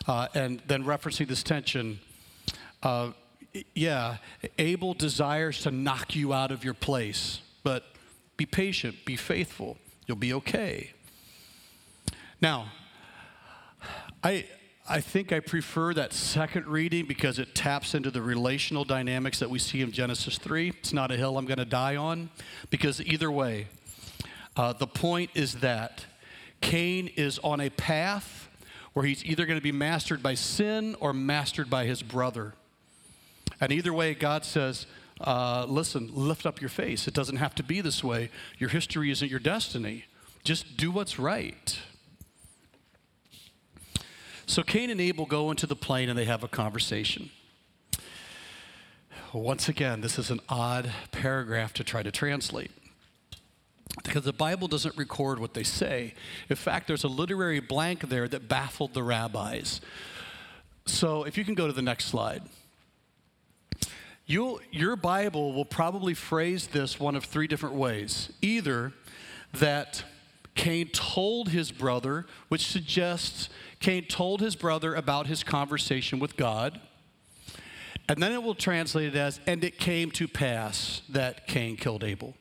Uh, 0.07 0.27
and 0.33 0.61
then 0.65 0.83
referencing 0.83 1.27
this 1.27 1.43
tension, 1.43 2.00
uh, 2.83 3.11
yeah, 3.75 4.17
Abel 4.57 4.93
desires 4.93 5.61
to 5.61 5.71
knock 5.71 6.15
you 6.15 6.33
out 6.33 6.51
of 6.51 6.63
your 6.63 6.73
place, 6.73 7.41
but 7.63 7.83
be 8.38 8.45
patient, 8.45 8.95
be 9.05 9.15
faithful. 9.15 9.77
You'll 10.07 10.17
be 10.17 10.33
okay. 10.33 10.93
Now, 12.41 12.71
I, 14.23 14.45
I 14.89 15.00
think 15.00 15.31
I 15.31 15.39
prefer 15.39 15.93
that 15.93 16.11
second 16.11 16.67
reading 16.67 17.05
because 17.05 17.38
it 17.38 17.53
taps 17.53 17.93
into 17.93 18.09
the 18.09 18.21
relational 18.21 18.83
dynamics 18.83 19.39
that 19.39 19.50
we 19.50 19.59
see 19.59 19.81
in 19.81 19.91
Genesis 19.91 20.38
3. 20.39 20.69
It's 20.69 20.91
not 20.91 21.11
a 21.11 21.17
hill 21.17 21.38
I'm 21.38 21.45
going 21.45 21.59
to 21.59 21.65
die 21.65 21.95
on 21.95 22.29
because 22.71 23.00
either 23.01 23.31
way, 23.31 23.67
uh, 24.57 24.73
the 24.73 24.88
point 24.88 25.29
is 25.35 25.55
that 25.55 26.05
Cain 26.61 27.07
is 27.15 27.38
on 27.39 27.61
a 27.61 27.69
path 27.69 28.50
where 28.93 29.05
he's 29.05 29.23
either 29.23 29.45
going 29.45 29.59
to 29.59 29.63
be 29.63 29.71
mastered 29.71 30.23
by 30.23 30.33
sin 30.33 30.95
or 31.00 31.13
mastered 31.13 31.69
by 31.69 31.85
his 31.85 32.01
brother. 32.01 32.53
And 33.61 33.71
either 33.71 33.93
way, 33.93 34.15
God 34.15 34.43
says, 34.43 34.88
uh, 35.21 35.65
listen, 35.69 36.09
lift 36.11 36.45
up 36.45 36.59
your 36.59 36.69
face. 36.69 37.07
It 37.07 37.13
doesn't 37.13 37.38
have 37.38 37.53
to 37.55 37.63
be 37.63 37.81
this 37.81 38.03
way. 38.03 38.31
Your 38.57 38.69
history 38.69 39.11
isn't 39.11 39.29
your 39.29 39.39
destiny. 39.39 40.05
Just 40.43 40.75
do 40.75 40.89
what's 40.89 41.19
right. 41.19 41.79
So 44.51 44.63
Cain 44.63 44.89
and 44.89 45.00
Abel 45.00 45.25
go 45.25 45.50
into 45.50 45.65
the 45.65 45.77
plain 45.77 46.10
and 46.10 46.20
they 46.20 46.25
have 46.25 46.43
a 46.43 46.48
conversation. 46.50 47.29
Once 49.31 49.70
again, 49.70 50.01
this 50.01 50.20
is 50.20 50.29
an 50.29 50.41
odd 50.50 50.91
paragraph 51.13 51.72
to 51.75 51.86
try 51.86 52.03
to 52.03 52.12
translate 52.12 52.70
because 54.03 54.25
the 54.25 54.34
Bible 54.34 54.67
doesn't 54.67 54.98
record 54.98 55.39
what 55.39 55.53
they 55.53 55.63
say. 55.63 56.15
In 56.50 56.58
fact, 56.58 56.88
there's 56.88 57.05
a 57.05 57.08
literary 57.08 57.62
blank 57.62 58.10
there 58.10 58.27
that 58.27 58.50
baffled 58.50 58.93
the 58.93 59.03
rabbis. 59.03 59.79
So 60.86 61.24
if 61.24 61.38
you 61.38 61.46
can 61.46 61.53
go 61.53 61.67
to 61.67 61.74
the 61.74 61.81
next 61.81 62.08
slide. 62.08 62.43
You'll, 64.25 64.60
your 64.70 64.98
Bible 64.98 65.53
will 65.53 65.63
probably 65.63 66.13
phrase 66.13 66.67
this 66.67 67.00
one 67.00 67.15
of 67.15 67.24
three 67.24 67.48
different 67.48 67.75
ways. 67.75 68.34
Either 68.41 68.91
that 69.53 70.03
Cain 70.55 70.89
told 70.89 71.50
his 71.50 71.72
brother, 71.72 72.25
which 72.50 72.67
suggests 72.67 73.50
Cain 73.79 74.05
told 74.05 74.41
his 74.41 74.55
brother 74.55 74.93
about 74.93 75.27
his 75.27 75.43
conversation 75.43 76.20
with 76.20 76.36
God. 76.36 76.79
And 78.10 78.22
then 78.22 78.34
it 78.34 78.43
will 78.43 78.55
translate 78.55 79.08
it 79.08 79.15
as, 79.15 79.39
and 79.48 79.63
it 79.63 79.79
came 79.79 80.12
to 80.12 80.27
pass 80.27 81.01
that 81.10 81.48
Cain 81.48 81.77
killed 81.77 82.03
Abel. 82.03 82.36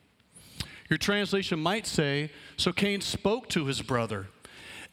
Your 0.89 0.97
translation 0.97 1.59
might 1.59 1.87
say, 1.87 2.31
so 2.57 2.73
Cain 2.73 2.99
spoke 2.99 3.47
to 3.49 3.65
his 3.65 3.81
brother. 3.81 4.27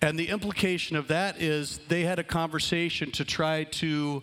And 0.01 0.17
the 0.17 0.29
implication 0.29 0.97
of 0.97 1.09
that 1.09 1.43
is 1.43 1.81
they 1.89 2.03
had 2.03 2.21
a 2.21 2.25
conversation 2.25 3.11
to 3.13 3.25
try 3.25 3.65
to 3.65 4.23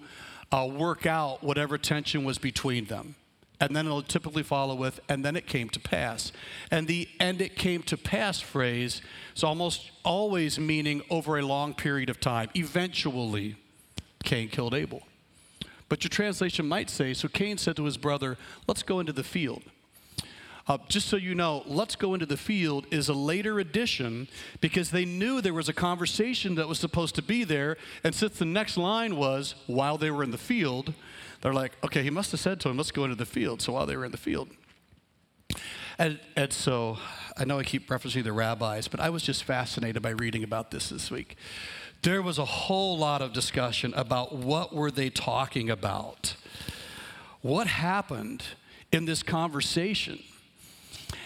uh, 0.53 0.65
work 0.71 1.05
out 1.05 1.43
whatever 1.43 1.77
tension 1.77 2.23
was 2.23 2.37
between 2.37 2.85
them. 2.85 3.15
And 3.59 3.75
then 3.75 3.85
it'll 3.85 4.01
typically 4.01 4.43
follow 4.43 4.75
with, 4.75 4.99
and 5.07 5.23
then 5.23 5.35
it 5.35 5.47
came 5.47 5.69
to 5.69 5.79
pass. 5.79 6.31
And 6.71 6.87
the 6.87 7.07
and 7.19 7.39
it 7.41 7.55
came 7.55 7.83
to 7.83 7.97
pass 7.97 8.41
phrase 8.41 9.01
is 9.35 9.43
almost 9.43 9.91
always 10.03 10.59
meaning 10.59 11.01
over 11.09 11.37
a 11.37 11.41
long 11.41 11.73
period 11.73 12.09
of 12.09 12.19
time. 12.19 12.49
Eventually, 12.53 13.55
Cain 14.23 14.49
killed 14.49 14.73
Abel. 14.73 15.03
But 15.87 16.03
your 16.03 16.09
translation 16.09 16.67
might 16.67 16.89
say, 16.89 17.13
so 17.13 17.27
Cain 17.27 17.57
said 17.57 17.75
to 17.77 17.85
his 17.85 17.97
brother, 17.97 18.37
let's 18.67 18.83
go 18.83 18.99
into 18.99 19.13
the 19.13 19.23
field. 19.23 19.63
Uh, 20.67 20.79
just 20.87 21.07
so 21.07 21.15
you 21.15 21.35
know, 21.35 21.63
Let's 21.67 21.95
Go 21.95 22.15
Into 22.15 22.25
the 22.25 22.37
Field 22.37 22.87
is 22.89 23.07
a 23.07 23.13
later 23.13 23.59
addition 23.59 24.27
because 24.61 24.89
they 24.89 25.05
knew 25.05 25.39
there 25.39 25.53
was 25.53 25.69
a 25.69 25.73
conversation 25.73 26.55
that 26.55 26.67
was 26.67 26.79
supposed 26.79 27.13
to 27.15 27.21
be 27.21 27.43
there. 27.43 27.77
And 28.03 28.15
since 28.15 28.39
the 28.39 28.45
next 28.45 28.75
line 28.75 29.15
was, 29.15 29.53
while 29.67 29.99
they 29.99 30.09
were 30.09 30.23
in 30.23 30.31
the 30.31 30.39
field, 30.39 30.95
they're 31.45 31.53
like, 31.53 31.73
okay, 31.83 32.01
he 32.01 32.09
must 32.09 32.31
have 32.31 32.39
said 32.39 32.59
to 32.61 32.69
him, 32.69 32.77
let's 32.77 32.89
go 32.89 33.03
into 33.03 33.15
the 33.15 33.23
field. 33.23 33.61
So 33.61 33.73
while 33.73 33.85
they 33.85 33.95
were 33.95 34.03
in 34.03 34.09
the 34.09 34.17
field. 34.17 34.49
And, 35.99 36.19
and 36.35 36.51
so 36.51 36.97
I 37.37 37.45
know 37.45 37.59
I 37.59 37.63
keep 37.63 37.87
referencing 37.87 38.23
the 38.23 38.33
rabbis, 38.33 38.87
but 38.87 38.99
I 38.99 39.11
was 39.11 39.21
just 39.21 39.43
fascinated 39.43 40.01
by 40.01 40.09
reading 40.09 40.43
about 40.43 40.71
this 40.71 40.89
this 40.89 41.11
week. 41.11 41.37
There 42.01 42.23
was 42.23 42.39
a 42.39 42.45
whole 42.45 42.97
lot 42.97 43.21
of 43.21 43.31
discussion 43.31 43.93
about 43.93 44.33
what 44.33 44.73
were 44.73 44.89
they 44.89 45.11
talking 45.11 45.69
about? 45.69 46.35
What 47.43 47.67
happened 47.67 48.41
in 48.91 49.05
this 49.05 49.21
conversation? 49.21 50.23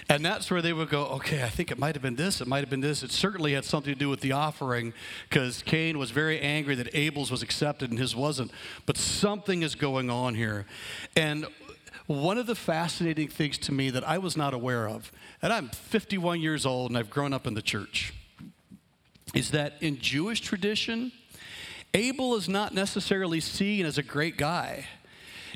And 0.09 0.25
that's 0.25 0.49
where 0.49 0.61
they 0.63 0.73
would 0.73 0.89
go, 0.89 1.05
okay, 1.05 1.43
I 1.43 1.49
think 1.49 1.69
it 1.69 1.77
might 1.77 1.93
have 1.93 2.01
been 2.01 2.15
this, 2.15 2.41
it 2.41 2.47
might 2.47 2.61
have 2.61 2.69
been 2.69 2.81
this. 2.81 3.03
It 3.03 3.11
certainly 3.11 3.53
had 3.53 3.63
something 3.63 3.93
to 3.93 3.99
do 3.99 4.09
with 4.09 4.21
the 4.21 4.31
offering 4.31 4.91
because 5.29 5.61
Cain 5.61 5.99
was 5.99 6.09
very 6.09 6.39
angry 6.41 6.73
that 6.75 6.89
Abel's 6.95 7.29
was 7.29 7.43
accepted 7.43 7.91
and 7.91 7.99
his 7.99 8.15
wasn't. 8.15 8.51
But 8.87 8.97
something 8.97 9.61
is 9.61 9.75
going 9.75 10.09
on 10.09 10.33
here. 10.33 10.65
And 11.15 11.45
one 12.07 12.39
of 12.39 12.47
the 12.47 12.55
fascinating 12.55 13.27
things 13.27 13.59
to 13.59 13.71
me 13.71 13.91
that 13.91 14.03
I 14.03 14.17
was 14.17 14.35
not 14.35 14.55
aware 14.55 14.89
of, 14.89 15.11
and 15.43 15.53
I'm 15.53 15.69
51 15.69 16.41
years 16.41 16.65
old 16.65 16.89
and 16.89 16.97
I've 16.97 17.11
grown 17.11 17.31
up 17.31 17.45
in 17.45 17.53
the 17.53 17.61
church, 17.61 18.11
is 19.35 19.51
that 19.51 19.73
in 19.79 19.99
Jewish 19.99 20.41
tradition, 20.41 21.11
Abel 21.93 22.35
is 22.35 22.49
not 22.49 22.73
necessarily 22.73 23.39
seen 23.39 23.85
as 23.85 23.99
a 23.99 24.03
great 24.03 24.37
guy. 24.37 24.87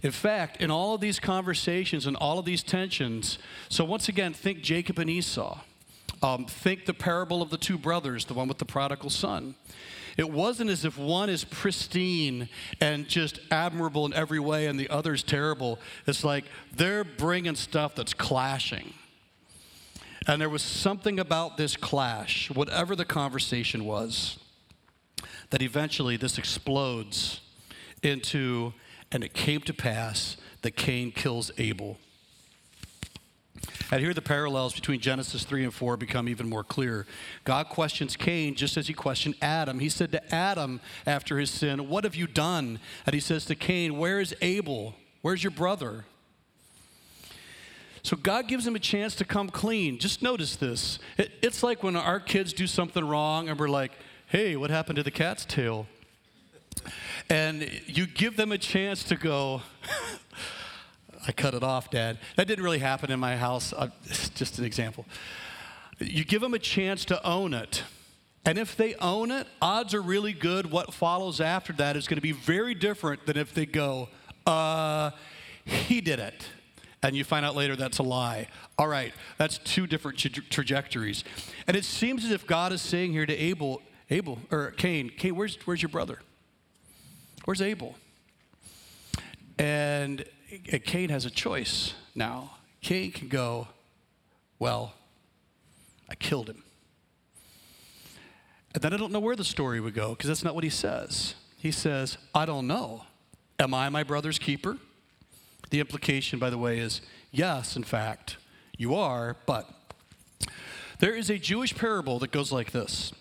In 0.03 0.11
fact, 0.11 0.61
in 0.61 0.69
all 0.69 0.93
of 0.93 1.01
these 1.01 1.19
conversations 1.19 2.05
and 2.05 2.17
all 2.17 2.37
of 2.37 2.45
these 2.45 2.61
tensions, 2.61 3.39
so 3.69 3.85
once 3.85 4.09
again, 4.09 4.33
think 4.33 4.61
Jacob 4.61 4.99
and 4.99 5.09
Esau. 5.09 5.61
Um, 6.21 6.45
think 6.45 6.85
the 6.85 6.93
parable 6.93 7.41
of 7.41 7.49
the 7.49 7.57
two 7.57 7.77
brothers, 7.77 8.25
the 8.25 8.33
one 8.33 8.47
with 8.47 8.57
the 8.57 8.65
prodigal 8.65 9.09
son. 9.09 9.55
It 10.15 10.29
wasn't 10.29 10.69
as 10.69 10.85
if 10.85 10.97
one 10.97 11.29
is 11.29 11.43
pristine 11.43 12.47
and 12.79 13.07
just 13.07 13.39
admirable 13.49 14.05
in 14.05 14.13
every 14.13 14.39
way 14.39 14.67
and 14.67 14.79
the 14.79 14.89
other's 14.89 15.23
terrible. 15.23 15.79
It's 16.05 16.23
like 16.23 16.45
they're 16.75 17.03
bringing 17.03 17.55
stuff 17.55 17.95
that's 17.95 18.13
clashing. 18.13 18.93
And 20.27 20.39
there 20.39 20.49
was 20.49 20.61
something 20.61 21.19
about 21.19 21.57
this 21.57 21.75
clash, 21.75 22.49
whatever 22.51 22.95
the 22.95 23.05
conversation 23.05 23.83
was, 23.83 24.37
that 25.49 25.61
eventually 25.61 26.15
this 26.15 26.37
explodes 26.37 27.41
into 28.01 28.73
and 29.13 29.23
it 29.23 29.33
came 29.33 29.61
to 29.61 29.73
pass 29.73 30.35
that 30.63 30.71
Cain 30.71 31.11
kills 31.11 31.51
Abel. 31.57 31.97
And 33.91 34.01
here 34.01 34.13
the 34.13 34.21
parallels 34.21 34.73
between 34.73 34.99
Genesis 34.99 35.43
3 35.43 35.65
and 35.65 35.73
4 35.73 35.97
become 35.97 36.27
even 36.27 36.49
more 36.49 36.63
clear. 36.63 37.05
God 37.43 37.69
questions 37.69 38.15
Cain 38.15 38.55
just 38.55 38.75
as 38.75 38.87
he 38.87 38.93
questioned 38.93 39.35
Adam. 39.41 39.79
He 39.79 39.89
said 39.89 40.11
to 40.13 40.35
Adam 40.35 40.81
after 41.05 41.37
his 41.37 41.51
sin, 41.51 41.87
What 41.87 42.03
have 42.03 42.15
you 42.15 42.27
done? 42.27 42.79
And 43.05 43.13
he 43.13 43.19
says 43.19 43.45
to 43.45 43.55
Cain, 43.55 43.97
Where 43.97 44.19
is 44.19 44.35
Abel? 44.41 44.95
Where's 45.21 45.43
your 45.43 45.51
brother? 45.51 46.05
So 48.01 48.17
God 48.17 48.47
gives 48.47 48.67
him 48.67 48.75
a 48.75 48.79
chance 48.79 49.15
to 49.15 49.25
come 49.25 49.49
clean. 49.49 49.97
Just 49.97 50.21
notice 50.21 50.57
this. 50.57 50.99
It, 51.17 51.31
it's 51.41 51.63
like 51.63 51.83
when 51.83 51.95
our 51.95 52.19
kids 52.19 52.51
do 52.51 52.67
something 52.67 53.07
wrong 53.07 53.47
and 53.47 53.57
we're 53.57 53.69
like, 53.69 53.93
hey, 54.27 54.57
what 54.57 54.69
happened 54.69 54.97
to 54.97 55.03
the 55.03 55.11
cat's 55.11 55.45
tail? 55.45 55.87
And 57.29 57.69
you 57.85 58.05
give 58.05 58.37
them 58.37 58.51
a 58.51 58.57
chance 58.57 59.03
to 59.05 59.15
go, 59.15 59.61
I 61.27 61.31
cut 61.31 61.53
it 61.53 61.63
off, 61.63 61.89
Dad. 61.89 62.17
That 62.35 62.47
didn't 62.47 62.63
really 62.63 62.79
happen 62.79 63.11
in 63.11 63.19
my 63.19 63.37
house. 63.37 63.73
Uh, 63.73 63.89
just 64.35 64.59
an 64.59 64.65
example. 64.65 65.05
You 65.99 66.25
give 66.25 66.41
them 66.41 66.53
a 66.53 66.59
chance 66.59 67.05
to 67.05 67.25
own 67.25 67.53
it. 67.53 67.83
And 68.45 68.57
if 68.57 68.75
they 68.75 68.95
own 68.95 69.31
it, 69.31 69.47
odds 69.61 69.93
are 69.93 70.01
really 70.01 70.33
good 70.33 70.69
what 70.69 70.93
follows 70.93 71.39
after 71.39 71.71
that 71.73 71.95
is 71.95 72.07
going 72.07 72.17
to 72.17 72.21
be 72.21 72.33
very 72.33 72.73
different 72.73 73.25
than 73.25 73.37
if 73.37 73.53
they 73.53 73.65
go, 73.65 74.09
uh, 74.45 75.11
he 75.63 76.01
did 76.01 76.19
it. 76.19 76.45
And 77.01 77.15
you 77.15 77.23
find 77.23 77.45
out 77.45 77.55
later 77.55 77.75
that's 77.75 77.99
a 77.99 78.03
lie. 78.03 78.47
All 78.77 78.87
right, 78.87 79.13
that's 79.37 79.57
two 79.59 79.87
different 79.87 80.17
tra- 80.17 80.29
trajectories. 80.29 81.23
And 81.67 81.77
it 81.77 81.85
seems 81.85 82.25
as 82.25 82.31
if 82.31 82.45
God 82.45 82.73
is 82.73 82.81
saying 82.81 83.13
here 83.13 83.25
to 83.25 83.35
Abel, 83.35 83.81
Abel, 84.09 84.39
or 84.51 84.71
Cain, 84.71 85.09
Cain, 85.09 85.35
where's, 85.35 85.57
where's 85.65 85.81
your 85.81 85.89
brother? 85.89 86.19
Where's 87.45 87.61
Abel? 87.61 87.95
And 89.57 90.25
uh, 90.71 90.77
Cain 90.83 91.09
has 91.09 91.25
a 91.25 91.29
choice 91.29 91.93
now. 92.15 92.51
Cain 92.81 93.11
can 93.11 93.27
go, 93.27 93.67
well, 94.59 94.93
I 96.09 96.15
killed 96.15 96.49
him. 96.49 96.63
And 98.73 98.81
then 98.81 98.93
I 98.93 98.97
don't 98.97 99.11
know 99.11 99.19
where 99.19 99.35
the 99.35 99.43
story 99.43 99.79
would 99.79 99.93
go 99.93 100.09
because 100.09 100.27
that's 100.27 100.43
not 100.43 100.55
what 100.55 100.63
he 100.63 100.69
says. 100.69 101.35
He 101.57 101.71
says, 101.71 102.17
I 102.33 102.45
don't 102.45 102.67
know. 102.67 103.03
Am 103.59 103.73
I 103.73 103.89
my 103.89 104.03
brother's 104.03 104.39
keeper? 104.39 104.77
The 105.69 105.79
implication, 105.79 106.39
by 106.39 106.49
the 106.49 106.57
way, 106.57 106.79
is 106.79 107.01
yes, 107.31 107.75
in 107.75 107.83
fact, 107.83 108.37
you 108.77 108.95
are, 108.95 109.37
but 109.45 109.69
there 110.99 111.15
is 111.15 111.29
a 111.29 111.37
Jewish 111.37 111.75
parable 111.75 112.19
that 112.19 112.31
goes 112.31 112.51
like 112.51 112.71
this 112.71 113.13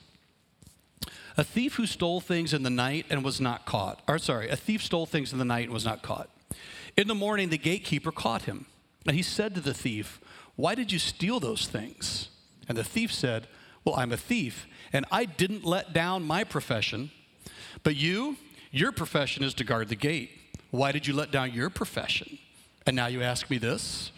A 1.37 1.45
thief 1.45 1.75
who 1.75 1.87
stole 1.87 2.21
things 2.21 2.53
in 2.53 2.63
the 2.63 2.71
night 2.71 3.07
and 3.09 3.25
was 3.25 3.41
not 3.41 3.65
caught. 3.65 4.03
Or, 4.07 4.19
sorry, 4.19 4.49
a 4.49 4.57
thief 4.57 4.83
stole 4.83 5.07
things 5.07 5.33
in 5.33 5.39
the 5.39 5.45
night 5.45 5.65
and 5.65 5.73
was 5.73 5.85
not 5.85 6.03
caught. 6.03 6.29
In 6.97 7.09
the 7.09 7.15
morning, 7.15 7.49
the 7.49 7.59
gatekeeper 7.59 8.13
caught 8.13 8.43
him, 8.43 8.67
and 9.07 9.17
he 9.17 9.23
said 9.23 9.55
to 9.55 9.61
the 9.61 9.75
thief, 9.75 10.21
Why 10.57 10.75
did 10.75 10.93
you 10.93 10.99
steal 10.99 11.41
those 11.41 11.67
things? 11.67 12.29
And 12.69 12.77
the 12.77 12.85
thief 12.85 13.13
said, 13.13 13.47
Well, 13.85 13.95
I'm 13.97 14.13
a 14.13 14.17
thief, 14.17 14.67
and 14.93 15.07
I 15.11 15.25
didn't 15.25 15.65
let 15.65 15.93
down 15.93 16.23
my 16.23 16.45
profession. 16.45 17.11
But 17.83 17.97
you, 17.97 18.37
your 18.71 18.93
profession 18.93 19.43
is 19.43 19.55
to 19.55 19.65
guard 19.65 19.89
the 19.89 19.97
gate. 19.97 20.31
Why 20.71 20.93
did 20.93 21.07
you 21.07 21.15
let 21.15 21.31
down 21.31 21.53
your 21.53 21.71
profession? 21.71 22.39
And 22.87 22.97
now 22.97 23.07
you 23.07 23.23
ask 23.23 23.49
me 23.49 23.59
this? 23.59 24.11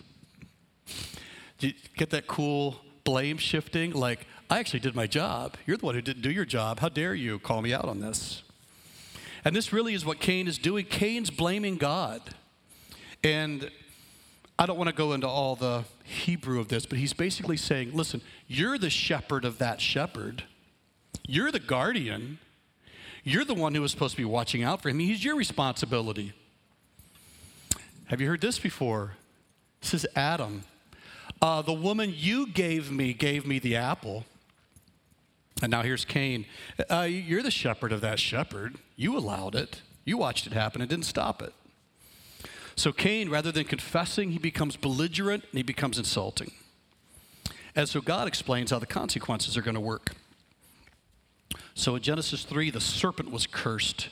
Do 1.59 1.69
you 1.69 1.75
get 1.97 2.11
that 2.11 2.27
cool 2.27 2.77
blame 3.05 3.39
shifting? 3.39 3.93
Like, 3.93 4.27
I 4.51 4.59
actually 4.59 4.81
did 4.81 4.95
my 4.95 5.07
job. 5.07 5.57
You're 5.67 5.77
the 5.77 5.87
one 5.87 5.95
who 5.95 6.03
didn't 6.03 6.23
do 6.23 6.31
your 6.31 6.45
job. 6.45 6.81
How 6.81 6.89
dare 6.89 7.15
you 7.15 7.39
call 7.39 7.63
me 7.63 7.73
out 7.73 7.87
on 7.87 8.01
this? 8.01 8.43
And 9.45 9.55
this 9.55 9.73
really 9.73 9.95
is 9.95 10.05
what 10.05 10.21
Cain 10.21 10.47
is 10.47 10.59
doing. 10.59 10.85
Cain's 10.87 11.31
blaming 11.31 11.77
God. 11.77 12.21
And 13.23 13.71
I 14.59 14.67
don't 14.67 14.77
want 14.77 14.89
to 14.89 14.95
go 14.95 15.13
into 15.13 15.27
all 15.27 15.57
the 15.57 15.85
Hebrew 16.05 16.61
of 16.61 16.69
this, 16.69 16.87
but 16.87 16.99
he's 16.99 17.13
basically 17.13 17.57
saying, 17.57 17.93
listen, 17.93 18.21
you're 18.47 18.79
the 18.79 18.91
shepherd 18.91 19.45
of 19.45 19.59
that 19.59 19.81
shepherd. 19.81 20.45
You're 21.27 21.51
the 21.51 21.59
guardian. 21.59 22.39
You're 23.25 23.45
the 23.45 23.55
one 23.55 23.75
who 23.75 23.81
was 23.81 23.91
supposed 23.91 24.13
to 24.13 24.21
be 24.21 24.27
watching 24.27 24.63
out 24.63 24.83
for 24.83 24.91
him. 24.91 24.99
He's 24.99 25.25
your 25.25 25.37
responsibility. 25.37 26.35
Have 28.07 28.21
you 28.21 28.29
heard 28.29 28.43
this 28.43 28.59
before? 28.59 29.15
This 29.81 29.95
is 29.95 30.07
Adam. 30.15 30.65
Uh, 31.41 31.63
the 31.63 31.73
woman 31.73 32.13
you 32.15 32.47
gave 32.47 32.91
me 32.93 33.13
gave 33.13 33.47
me 33.47 33.59
the 33.59 33.77
apple. 33.77 34.25
And 35.63 35.71
now 35.71 35.83
here's 35.83 36.05
Cain. 36.05 36.47
Uh, 36.91 37.03
you're 37.03 37.43
the 37.43 37.51
shepherd 37.51 37.93
of 37.93 38.01
that 38.01 38.19
shepherd. 38.19 38.77
You 38.97 39.17
allowed 39.17 39.55
it. 39.55 39.83
You 40.05 40.19
watched 40.19 40.47
it 40.47 40.53
happen 40.53 40.81
and 40.81 40.91
didn't 40.91 41.07
stop 41.07 41.41
it. 41.41 41.53
So 42.77 42.93
Cain, 42.93 43.31
rather 43.31 43.53
than 43.53 43.65
confessing, 43.65 44.33
he 44.33 44.39
becomes 44.39 44.77
belligerent 44.77 45.45
and 45.45 45.57
he 45.57 45.63
becomes 45.63 45.97
insulting. 45.97 46.51
And 47.77 47.89
so 47.89 48.01
God 48.01 48.29
explains 48.29 48.71
how 48.71 48.79
the 48.79 48.87
consequences 48.87 49.57
are 49.57 49.63
going 49.63 49.75
to 49.75 49.81
work. 49.81 50.13
So 51.75 51.97
in 51.97 52.03
Genesis 52.03 52.45
3, 52.45 52.71
the 52.71 52.81
serpent 52.81 53.31
was 53.31 53.47
cursed. 53.47 54.09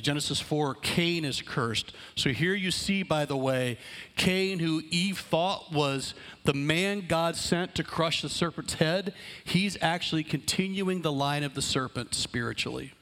Genesis 0.00 0.40
4, 0.40 0.74
Cain 0.76 1.24
is 1.24 1.42
cursed. 1.42 1.92
So 2.14 2.30
here 2.30 2.54
you 2.54 2.70
see, 2.70 3.02
by 3.02 3.26
the 3.26 3.36
way, 3.36 3.76
Cain, 4.16 4.58
who 4.58 4.82
Eve 4.90 5.18
thought 5.18 5.70
was 5.70 6.14
the 6.44 6.54
man 6.54 7.04
God 7.06 7.36
sent 7.36 7.74
to 7.74 7.84
crush 7.84 8.22
the 8.22 8.30
serpent's 8.30 8.74
head, 8.74 9.12
he's 9.44 9.76
actually 9.82 10.24
continuing 10.24 11.02
the 11.02 11.12
line 11.12 11.42
of 11.44 11.54
the 11.54 11.62
serpent 11.62 12.14
spiritually. 12.14 12.94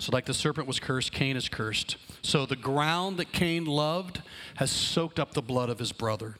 So, 0.00 0.10
like 0.12 0.26
the 0.26 0.34
serpent 0.34 0.66
was 0.66 0.80
cursed, 0.80 1.12
Cain 1.12 1.36
is 1.36 1.48
cursed. 1.48 1.96
So, 2.20 2.46
the 2.46 2.56
ground 2.56 3.16
that 3.18 3.32
Cain 3.32 3.64
loved 3.64 4.22
has 4.56 4.70
soaked 4.70 5.20
up 5.20 5.34
the 5.34 5.42
blood 5.42 5.70
of 5.70 5.78
his 5.78 5.92
brother. 5.92 6.36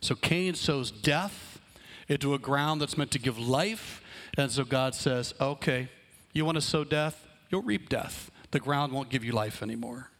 So, 0.00 0.14
Cain 0.14 0.54
sows 0.54 0.90
death 0.90 1.60
into 2.08 2.34
a 2.34 2.38
ground 2.38 2.80
that's 2.80 2.96
meant 2.96 3.10
to 3.10 3.18
give 3.18 3.36
life. 3.36 4.00
And 4.38 4.50
so, 4.50 4.64
God 4.64 4.94
says, 4.94 5.34
okay, 5.40 5.88
you 6.32 6.44
want 6.44 6.54
to 6.54 6.60
sow 6.60 6.84
death? 6.84 7.26
You'll 7.50 7.62
reap 7.62 7.88
death. 7.88 8.30
The 8.54 8.60
ground 8.60 8.92
won't 8.92 9.08
give 9.08 9.24
you 9.24 9.32
life 9.32 9.64
anymore. 9.64 10.10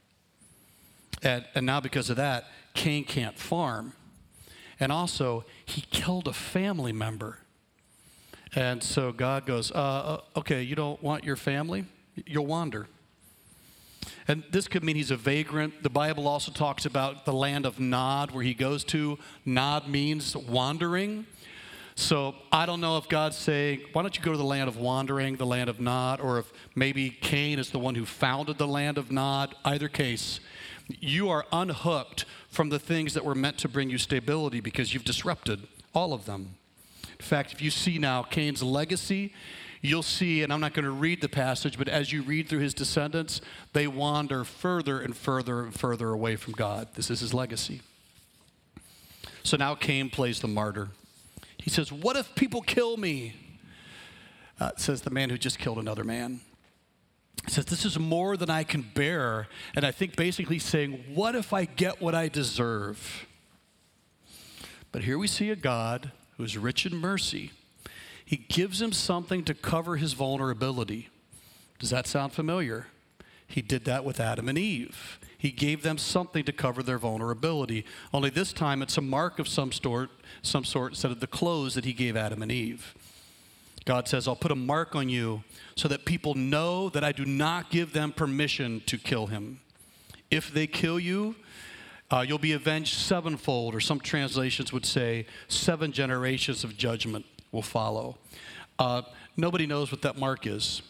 And, 1.22 1.44
and 1.54 1.64
now, 1.64 1.78
because 1.80 2.10
of 2.10 2.16
that, 2.16 2.46
Cain 2.74 3.04
can't 3.04 3.38
farm. 3.38 3.92
And 4.80 4.90
also, 4.90 5.44
he 5.64 5.82
killed 5.82 6.26
a 6.26 6.32
family 6.32 6.92
member. 6.92 7.38
And 8.56 8.82
so 8.82 9.12
God 9.12 9.46
goes, 9.46 9.70
uh, 9.70 9.74
uh 9.74 10.20
okay, 10.40 10.62
you 10.62 10.74
don't 10.74 11.00
want 11.00 11.22
your 11.22 11.36
family? 11.36 11.84
you'll 12.26 12.46
wander. 12.46 12.88
And 14.26 14.42
this 14.50 14.66
could 14.66 14.82
mean 14.82 14.96
he's 14.96 15.12
a 15.12 15.16
vagrant. 15.16 15.84
The 15.84 15.90
Bible 15.90 16.26
also 16.26 16.50
talks 16.50 16.86
about 16.86 17.26
the 17.26 17.32
land 17.32 17.66
of 17.66 17.78
Nod, 17.78 18.32
where 18.32 18.42
he 18.42 18.52
goes 18.52 18.82
to. 18.86 19.16
Nod 19.44 19.86
means 19.86 20.36
wandering. 20.36 21.26
So 21.96 22.34
I 22.50 22.66
don't 22.66 22.80
know 22.80 22.96
if 22.96 23.08
God's 23.08 23.36
saying, 23.36 23.82
why 23.92 24.02
don't 24.02 24.16
you 24.16 24.22
go 24.22 24.32
to 24.32 24.38
the 24.38 24.44
land 24.44 24.68
of 24.68 24.76
wandering, 24.76 25.36
the 25.36 25.46
land 25.46 25.70
of 25.70 25.78
Nod, 25.78 26.20
or 26.20 26.38
if 26.38 26.52
maybe 26.74 27.10
Cain 27.10 27.58
is 27.58 27.70
the 27.70 27.78
one 27.78 27.94
who 27.94 28.04
founded 28.04 28.58
the 28.58 28.66
land 28.66 28.98
of 28.98 29.12
Nod. 29.12 29.54
Either 29.64 29.88
case, 29.88 30.40
you 30.88 31.28
are 31.28 31.46
unhooked 31.52 32.24
from 32.48 32.68
the 32.68 32.80
things 32.80 33.14
that 33.14 33.24
were 33.24 33.34
meant 33.34 33.58
to 33.58 33.68
bring 33.68 33.90
you 33.90 33.98
stability 33.98 34.60
because 34.60 34.92
you've 34.92 35.04
disrupted 35.04 35.68
all 35.94 36.12
of 36.12 36.26
them. 36.26 36.56
In 37.18 37.24
fact, 37.24 37.52
if 37.52 37.62
you 37.62 37.70
see 37.70 37.98
now 37.98 38.24
Cain's 38.24 38.62
legacy, 38.62 39.32
you'll 39.80 40.02
see, 40.02 40.42
and 40.42 40.52
I'm 40.52 40.60
not 40.60 40.74
going 40.74 40.84
to 40.84 40.90
read 40.90 41.20
the 41.20 41.28
passage, 41.28 41.78
but 41.78 41.88
as 41.88 42.12
you 42.12 42.22
read 42.22 42.48
through 42.48 42.58
his 42.58 42.74
descendants, 42.74 43.40
they 43.72 43.86
wander 43.86 44.42
further 44.42 45.00
and 45.00 45.16
further 45.16 45.62
and 45.62 45.72
further 45.72 46.10
away 46.10 46.34
from 46.34 46.54
God. 46.54 46.88
This 46.94 47.08
is 47.08 47.20
his 47.20 47.32
legacy. 47.32 47.82
So 49.44 49.56
now 49.56 49.76
Cain 49.76 50.10
plays 50.10 50.40
the 50.40 50.48
martyr. 50.48 50.88
He 51.64 51.70
says, 51.70 51.90
What 51.90 52.16
if 52.16 52.34
people 52.34 52.60
kill 52.60 52.96
me? 52.96 53.34
Uh, 54.60 54.70
says 54.76 55.02
the 55.02 55.10
man 55.10 55.30
who 55.30 55.38
just 55.38 55.58
killed 55.58 55.78
another 55.78 56.04
man. 56.04 56.40
He 57.44 57.50
says, 57.50 57.64
This 57.64 57.84
is 57.84 57.98
more 57.98 58.36
than 58.36 58.50
I 58.50 58.62
can 58.62 58.82
bear. 58.82 59.48
And 59.74 59.84
I 59.84 59.90
think 59.90 60.14
basically 60.14 60.58
saying, 60.60 61.04
What 61.14 61.34
if 61.34 61.52
I 61.52 61.64
get 61.64 62.00
what 62.00 62.14
I 62.14 62.28
deserve? 62.28 63.26
But 64.92 65.02
here 65.02 65.18
we 65.18 65.26
see 65.26 65.50
a 65.50 65.56
God 65.56 66.12
who 66.36 66.44
is 66.44 66.56
rich 66.56 66.86
in 66.86 66.96
mercy 66.96 67.50
he 68.24 68.36
gives 68.36 68.80
him 68.80 68.92
something 68.92 69.44
to 69.44 69.54
cover 69.54 69.96
his 69.96 70.14
vulnerability. 70.14 71.08
Does 71.78 71.90
that 71.90 72.06
sound 72.06 72.32
familiar? 72.32 72.86
He 73.54 73.62
did 73.62 73.84
that 73.84 74.04
with 74.04 74.18
Adam 74.18 74.48
and 74.48 74.58
Eve. 74.58 75.20
He 75.38 75.52
gave 75.52 75.84
them 75.84 75.96
something 75.96 76.42
to 76.44 76.52
cover 76.52 76.82
their 76.82 76.98
vulnerability. 76.98 77.84
Only 78.12 78.28
this 78.28 78.52
time 78.52 78.82
it's 78.82 78.98
a 78.98 79.00
mark 79.00 79.38
of 79.38 79.46
some 79.46 79.70
sort, 79.70 80.10
some 80.42 80.64
sort 80.64 80.90
instead 80.90 81.12
of 81.12 81.20
the 81.20 81.28
clothes 81.28 81.76
that 81.76 81.84
he 81.84 81.92
gave 81.92 82.16
Adam 82.16 82.42
and 82.42 82.50
Eve. 82.50 82.96
God 83.84 84.08
says, 84.08 84.26
I'll 84.26 84.34
put 84.34 84.50
a 84.50 84.56
mark 84.56 84.96
on 84.96 85.08
you 85.08 85.44
so 85.76 85.86
that 85.86 86.04
people 86.04 86.34
know 86.34 86.88
that 86.88 87.04
I 87.04 87.12
do 87.12 87.24
not 87.24 87.70
give 87.70 87.92
them 87.92 88.10
permission 88.10 88.82
to 88.86 88.98
kill 88.98 89.28
him. 89.28 89.60
If 90.32 90.52
they 90.52 90.66
kill 90.66 90.98
you, 90.98 91.36
uh, 92.10 92.24
you'll 92.26 92.38
be 92.38 92.54
avenged 92.54 92.94
sevenfold, 92.94 93.72
or 93.72 93.78
some 93.78 94.00
translations 94.00 94.72
would 94.72 94.84
say 94.84 95.26
seven 95.46 95.92
generations 95.92 96.64
of 96.64 96.76
judgment 96.76 97.24
will 97.52 97.62
follow. 97.62 98.18
Uh, 98.80 99.02
nobody 99.36 99.64
knows 99.64 99.92
what 99.92 100.02
that 100.02 100.18
mark 100.18 100.44
is, 100.44 100.82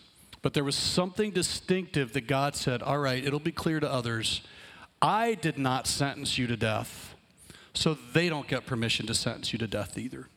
but 0.44 0.52
there 0.52 0.62
was 0.62 0.76
something 0.76 1.30
distinctive 1.30 2.12
that 2.12 2.26
God 2.26 2.54
said, 2.54 2.82
All 2.82 2.98
right, 2.98 3.24
it'll 3.24 3.40
be 3.40 3.50
clear 3.50 3.80
to 3.80 3.90
others. 3.90 4.42
I 5.00 5.36
did 5.36 5.56
not 5.56 5.86
sentence 5.86 6.36
you 6.36 6.46
to 6.46 6.54
death, 6.54 7.14
so 7.72 7.96
they 8.12 8.28
don't 8.28 8.46
get 8.46 8.66
permission 8.66 9.06
to 9.06 9.14
sentence 9.14 9.54
you 9.54 9.58
to 9.58 9.66
death 9.66 9.96
either. 9.96 10.28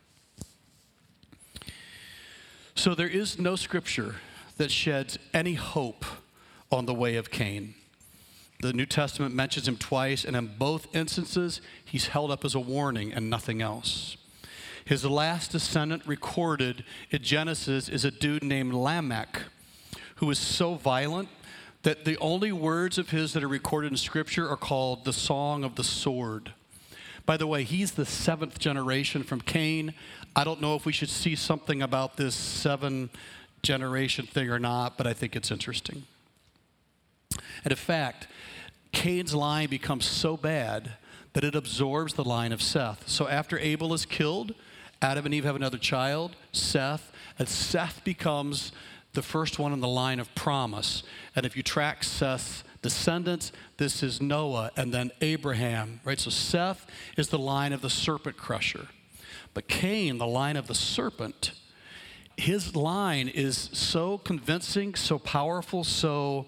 So 2.74 2.96
there 2.96 3.10
is 3.10 3.38
no 3.38 3.58
scripture 3.58 4.16
that 4.56 4.72
sheds 4.72 5.20
any 5.34 5.56
hope 5.56 6.06
on 6.72 6.86
the 6.86 6.94
way 6.94 7.18
of 7.18 7.30
Cain. 7.30 7.76
The 8.62 8.72
New 8.72 8.86
Testament 8.86 9.36
mentions 9.36 9.68
him 9.68 9.76
twice, 9.76 10.24
and 10.24 10.38
in 10.38 10.56
both 10.58 10.88
instances, 10.96 11.60
he's 11.84 12.08
held 12.08 12.32
up 12.32 12.46
as 12.46 12.56
a 12.56 12.62
warning 12.62 13.12
and 13.12 13.30
nothing 13.30 13.62
else. 13.62 14.16
His 14.86 15.04
last 15.04 15.52
descendant 15.52 16.04
recorded 16.06 16.86
in 17.12 17.22
Genesis 17.24 17.90
is 17.90 18.06
a 18.06 18.12
dude 18.12 18.42
named 18.42 18.74
Lamech, 18.74 19.42
who 20.18 20.26
was 20.28 20.40
so 20.40 20.76
violent 20.76 21.30
that 21.84 22.06
the 22.06 22.18
only 22.18 22.52
words 22.52 22.98
of 22.98 23.12
his 23.12 23.34
that 23.34 23.44
are 23.44 23.48
recorded 23.48 23.92
in 23.92 23.98
Scripture 23.98 24.50
are 24.50 24.58
called 24.58 25.06
the 25.06 25.14
Song 25.14 25.64
of 25.64 25.76
the 25.76 25.84
Sword. 25.84 26.54
By 27.26 27.38
the 27.38 27.48
way, 27.48 27.64
he's 27.64 27.92
the 27.92 28.06
seventh 28.06 28.58
generation 28.60 29.24
from 29.24 29.42
Cain. 29.42 29.94
I 30.36 30.44
don't 30.44 30.62
know 30.62 30.76
if 30.76 30.86
we 30.86 30.92
should 30.92 31.10
see 31.10 31.36
something 31.36 31.82
about 31.82 32.18
this 32.18 32.36
seven 32.36 33.10
generation 33.64 34.26
thing 34.26 34.50
or 34.50 34.60
not, 34.60 34.98
but 34.98 35.08
I 35.08 35.14
think 35.14 35.36
it's 35.36 35.52
interesting. 35.52 36.04
And 37.64 37.72
in 37.72 37.76
fact, 37.76 38.28
Cain's 38.92 39.36
line 39.36 39.70
becomes 39.70 40.06
so 40.06 40.38
bad 40.38 40.94
that 41.34 41.44
it 41.44 41.54
absorbs 41.54 42.14
the 42.14 42.24
line 42.24 42.52
of 42.52 42.62
Seth. 42.62 43.08
So 43.08 43.28
after 43.28 43.60
Abel 43.60 43.94
is 43.94 44.06
killed, 44.06 44.54
Adam 45.02 45.26
and 45.26 45.34
Eve 45.34 45.44
have 45.44 45.56
another 45.56 45.78
child, 45.78 46.36
Seth, 46.52 47.12
and 47.38 47.48
Seth 47.48 48.04
becomes 48.04 48.72
the 49.18 49.24
first 49.24 49.58
one 49.58 49.74
in 49.74 49.80
the 49.80 49.88
line 49.88 50.20
of 50.20 50.34
promise. 50.36 51.02
And 51.36 51.44
if 51.44 51.58
you 51.58 51.64
track 51.64 52.04
Seth's 52.04 52.64
descendants, 52.84 53.52
this 53.78 54.04
is 54.04 54.22
Noah 54.22 54.70
and 54.78 54.94
then 54.94 55.10
Abraham, 55.22 56.02
right? 56.06 56.20
So 56.20 56.30
Seth 56.30 56.86
is 57.18 57.30
the 57.30 57.40
line 57.40 57.74
of 57.74 57.82
the 57.82 57.90
serpent 57.90 58.38
crusher. 58.38 58.90
But 59.56 59.68
Cain, 59.68 60.20
the 60.20 60.28
line 60.28 60.56
of 60.56 60.68
the 60.68 60.76
serpent, 60.76 61.54
his 62.38 62.76
line 62.76 63.28
is 63.28 63.72
so 63.74 64.20
convincing, 64.20 64.94
so 64.94 65.18
powerful, 65.18 65.84
so 65.84 66.46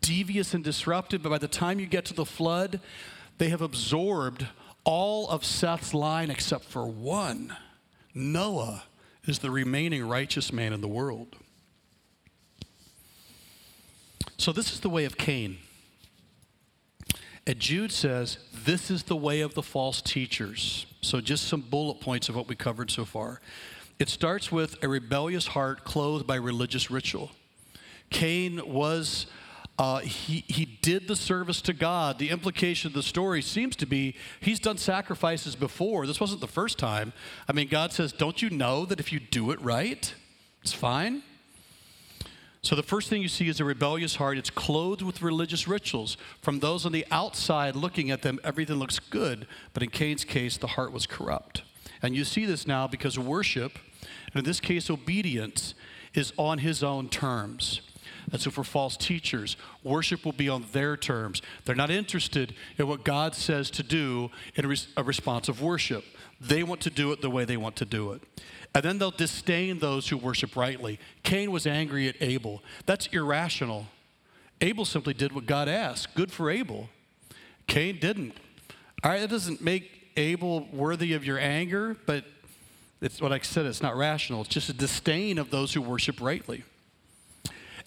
devious 0.00 0.54
and 0.54 0.64
disruptive, 0.64 1.22
but 1.22 1.28
by 1.28 1.36
the 1.36 1.48
time 1.48 1.78
you 1.78 1.84
get 1.84 2.06
to 2.06 2.14
the 2.14 2.24
flood, 2.24 2.80
they 3.36 3.50
have 3.50 3.60
absorbed 3.60 4.46
all 4.84 5.28
of 5.28 5.44
Seth's 5.44 5.92
line 5.92 6.30
except 6.30 6.64
for 6.64 6.86
one. 6.86 7.54
Noah 8.14 8.84
is 9.26 9.40
the 9.40 9.50
remaining 9.50 10.08
righteous 10.08 10.50
man 10.50 10.72
in 10.72 10.80
the 10.80 10.88
world. 10.88 11.36
So, 14.38 14.52
this 14.52 14.72
is 14.72 14.80
the 14.80 14.88
way 14.88 15.04
of 15.04 15.16
Cain. 15.16 15.58
And 17.46 17.58
Jude 17.58 17.90
says, 17.90 18.38
This 18.52 18.90
is 18.90 19.04
the 19.04 19.16
way 19.16 19.40
of 19.40 19.54
the 19.54 19.62
false 19.62 20.00
teachers. 20.00 20.86
So, 21.00 21.20
just 21.20 21.44
some 21.44 21.60
bullet 21.60 22.00
points 22.00 22.28
of 22.28 22.36
what 22.36 22.48
we 22.48 22.54
covered 22.54 22.90
so 22.90 23.04
far. 23.04 23.40
It 23.98 24.08
starts 24.08 24.52
with 24.52 24.82
a 24.82 24.88
rebellious 24.88 25.48
heart 25.48 25.84
clothed 25.84 26.26
by 26.26 26.36
religious 26.36 26.88
ritual. 26.88 27.32
Cain 28.10 28.60
was 28.72 29.26
uh, 29.78 29.98
he, 29.98 30.44
he 30.48 30.64
did 30.64 31.06
the 31.06 31.14
service 31.16 31.60
to 31.62 31.72
God. 31.72 32.18
The 32.18 32.30
implication 32.30 32.88
of 32.88 32.94
the 32.94 33.02
story 33.02 33.42
seems 33.42 33.76
to 33.76 33.86
be 33.86 34.16
he's 34.40 34.58
done 34.58 34.76
sacrifices 34.76 35.56
before. 35.56 36.06
This 36.06 36.20
wasn't 36.20 36.40
the 36.40 36.48
first 36.48 36.78
time. 36.78 37.12
I 37.48 37.52
mean, 37.52 37.68
God 37.68 37.92
says, 37.92 38.12
Don't 38.12 38.40
you 38.40 38.50
know 38.50 38.84
that 38.86 39.00
if 39.00 39.12
you 39.12 39.18
do 39.18 39.50
it 39.50 39.60
right, 39.60 40.14
it's 40.62 40.72
fine? 40.72 41.22
So, 42.60 42.74
the 42.74 42.82
first 42.82 43.08
thing 43.08 43.22
you 43.22 43.28
see 43.28 43.48
is 43.48 43.60
a 43.60 43.64
rebellious 43.64 44.16
heart. 44.16 44.36
It's 44.36 44.50
clothed 44.50 45.02
with 45.02 45.22
religious 45.22 45.68
rituals. 45.68 46.16
From 46.42 46.58
those 46.58 46.84
on 46.84 46.92
the 46.92 47.06
outside 47.10 47.76
looking 47.76 48.10
at 48.10 48.22
them, 48.22 48.40
everything 48.42 48.76
looks 48.76 48.98
good. 48.98 49.46
But 49.72 49.82
in 49.82 49.90
Cain's 49.90 50.24
case, 50.24 50.56
the 50.56 50.66
heart 50.68 50.92
was 50.92 51.06
corrupt. 51.06 51.62
And 52.02 52.16
you 52.16 52.24
see 52.24 52.46
this 52.46 52.66
now 52.66 52.86
because 52.88 53.18
worship, 53.18 53.78
and 54.02 54.36
in 54.36 54.44
this 54.44 54.60
case, 54.60 54.90
obedience, 54.90 55.74
is 56.14 56.32
on 56.36 56.58
his 56.58 56.82
own 56.82 57.08
terms. 57.08 57.80
And 58.30 58.40
so 58.40 58.50
for 58.50 58.64
false 58.64 58.96
teachers, 58.96 59.56
worship 59.82 60.24
will 60.24 60.32
be 60.32 60.48
on 60.48 60.66
their 60.72 60.96
terms. 60.96 61.40
They're 61.64 61.74
not 61.74 61.90
interested 61.90 62.54
in 62.76 62.86
what 62.86 63.04
God 63.04 63.34
says 63.34 63.70
to 63.72 63.82
do 63.82 64.30
in 64.54 64.64
a 64.96 65.02
response 65.02 65.48
of 65.48 65.62
worship. 65.62 66.04
They 66.40 66.62
want 66.62 66.80
to 66.82 66.90
do 66.90 67.12
it 67.12 67.22
the 67.22 67.30
way 67.30 67.44
they 67.44 67.56
want 67.56 67.76
to 67.76 67.84
do 67.84 68.12
it. 68.12 68.22
And 68.74 68.84
then 68.84 68.98
they'll 68.98 69.10
disdain 69.10 69.78
those 69.78 70.08
who 70.08 70.16
worship 70.16 70.54
rightly. 70.56 70.98
Cain 71.22 71.50
was 71.50 71.66
angry 71.66 72.08
at 72.08 72.16
Abel. 72.20 72.62
That's 72.86 73.06
irrational. 73.08 73.86
Abel 74.60 74.84
simply 74.84 75.14
did 75.14 75.32
what 75.32 75.46
God 75.46 75.68
asked. 75.68 76.14
Good 76.14 76.30
for 76.30 76.50
Abel. 76.50 76.88
Cain 77.66 77.98
didn't. 77.98 78.34
All 79.02 79.10
right, 79.10 79.20
that 79.20 79.30
doesn't 79.30 79.62
make 79.62 80.10
Abel 80.16 80.66
worthy 80.72 81.14
of 81.14 81.24
your 81.24 81.38
anger, 81.38 81.96
but 82.06 82.24
it's 83.00 83.20
what 83.20 83.32
I 83.32 83.38
said, 83.40 83.66
it's 83.66 83.82
not 83.82 83.96
rational. 83.96 84.40
It's 84.40 84.50
just 84.50 84.68
a 84.68 84.72
disdain 84.72 85.38
of 85.38 85.50
those 85.50 85.74
who 85.74 85.80
worship 85.80 86.20
rightly. 86.20 86.64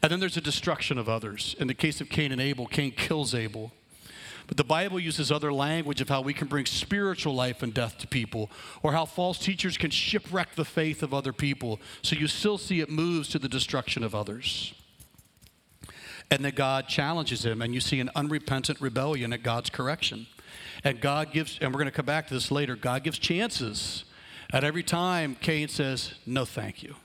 And 0.02 0.12
then 0.12 0.20
there's 0.20 0.38
a 0.38 0.42
destruction 0.42 0.98
of 0.98 1.10
others. 1.10 1.56
In 1.60 1.68
the 1.68 1.74
case 1.74 2.02
of 2.02 2.10
Cain 2.10 2.32
and 2.32 2.42
Abel, 2.42 2.66
Cain 2.66 2.92
kills 2.92 3.36
Abel. 3.36 3.72
But 4.48 4.58
the 4.58 4.64
Bible 4.64 5.00
uses 5.00 5.32
other 5.32 5.54
language 5.54 6.02
of 6.02 6.10
how 6.10 6.22
we 6.22 6.34
can 6.34 6.48
bring 6.48 6.66
spiritual 6.66 7.34
life 7.34 7.64
and 7.64 7.74
death 7.74 7.98
to 8.00 8.08
people, 8.08 8.50
or 8.84 8.94
how 8.94 9.06
false 9.06 9.38
teachers 9.38 9.78
can 9.78 9.92
shipwreck 9.92 10.56
the 10.56 10.66
faith 10.66 11.04
of 11.04 11.14
other 11.14 11.34
people. 11.34 11.80
So 12.02 12.16
you 12.16 12.28
still 12.28 12.58
see 12.58 12.80
it 12.80 12.90
moves 12.90 13.30
to 13.30 13.40
the 13.40 13.50
destruction 13.50 14.04
of 14.04 14.16
others. 14.16 14.74
And 16.30 16.46
then 16.46 16.54
God 16.56 16.88
challenges 16.88 17.46
him, 17.46 17.62
and 17.62 17.74
you 17.74 17.82
see 17.82 18.00
an 18.00 18.10
unrepentant 18.16 18.80
rebellion 18.80 19.34
at 19.34 19.44
God's 19.44 19.70
correction. 19.70 20.28
And 20.84 21.02
God 21.02 21.32
gives, 21.32 21.60
and 21.62 21.72
we're 21.74 21.80
going 21.80 21.86
to 21.86 21.96
come 21.96 22.06
back 22.06 22.28
to 22.28 22.34
this 22.34 22.52
later, 22.52 22.76
God 22.76 23.04
gives 23.04 23.20
chances. 23.20 24.06
At 24.54 24.64
every 24.64 24.84
time, 24.84 25.36
Cain 25.36 25.68
says, 25.68 26.14
No, 26.26 26.46
thank 26.46 26.84
you. 26.84 26.96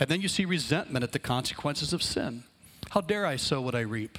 And 0.00 0.08
then 0.08 0.20
you 0.20 0.28
see 0.28 0.44
resentment 0.44 1.02
at 1.02 1.12
the 1.12 1.18
consequences 1.18 1.92
of 1.92 2.02
sin. 2.02 2.44
How 2.90 3.00
dare 3.00 3.26
I 3.26 3.36
sow 3.36 3.60
what 3.60 3.74
I 3.74 3.80
reap? 3.80 4.18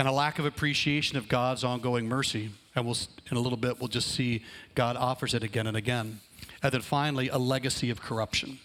And 0.00 0.08
a 0.08 0.12
lack 0.12 0.38
of 0.38 0.46
appreciation 0.46 1.18
of 1.18 1.28
God's 1.28 1.62
ongoing 1.62 2.08
mercy. 2.08 2.48
And 2.74 2.86
we'll, 2.86 2.96
in 3.30 3.36
a 3.36 3.40
little 3.40 3.58
bit, 3.58 3.80
we'll 3.80 3.88
just 3.88 4.08
see 4.08 4.42
God 4.74 4.96
offers 4.96 5.34
it 5.34 5.44
again 5.44 5.66
and 5.66 5.76
again. 5.76 6.20
And 6.62 6.72
then 6.72 6.80
finally, 6.80 7.28
a 7.28 7.36
legacy 7.36 7.90
of 7.90 8.00
corruption. 8.00 8.60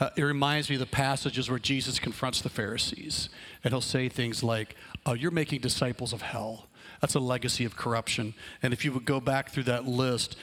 Uh, 0.00 0.08
it 0.16 0.22
reminds 0.22 0.70
me 0.70 0.76
of 0.76 0.80
the 0.80 0.86
passages 0.86 1.50
where 1.50 1.58
Jesus 1.58 1.98
confronts 1.98 2.40
the 2.40 2.48
Pharisees, 2.48 3.28
and 3.62 3.74
he'll 3.74 3.82
say 3.82 4.08
things 4.08 4.42
like, 4.42 4.76
Oh, 5.04 5.12
you're 5.12 5.30
making 5.30 5.60
disciples 5.60 6.14
of 6.14 6.22
hell. 6.22 6.68
That's 7.02 7.14
a 7.14 7.20
legacy 7.20 7.66
of 7.66 7.76
corruption. 7.76 8.32
And 8.62 8.72
if 8.72 8.86
you 8.86 8.92
would 8.92 9.04
go 9.04 9.20
back 9.20 9.50
through 9.50 9.64
that 9.64 9.86
list, 9.86 10.38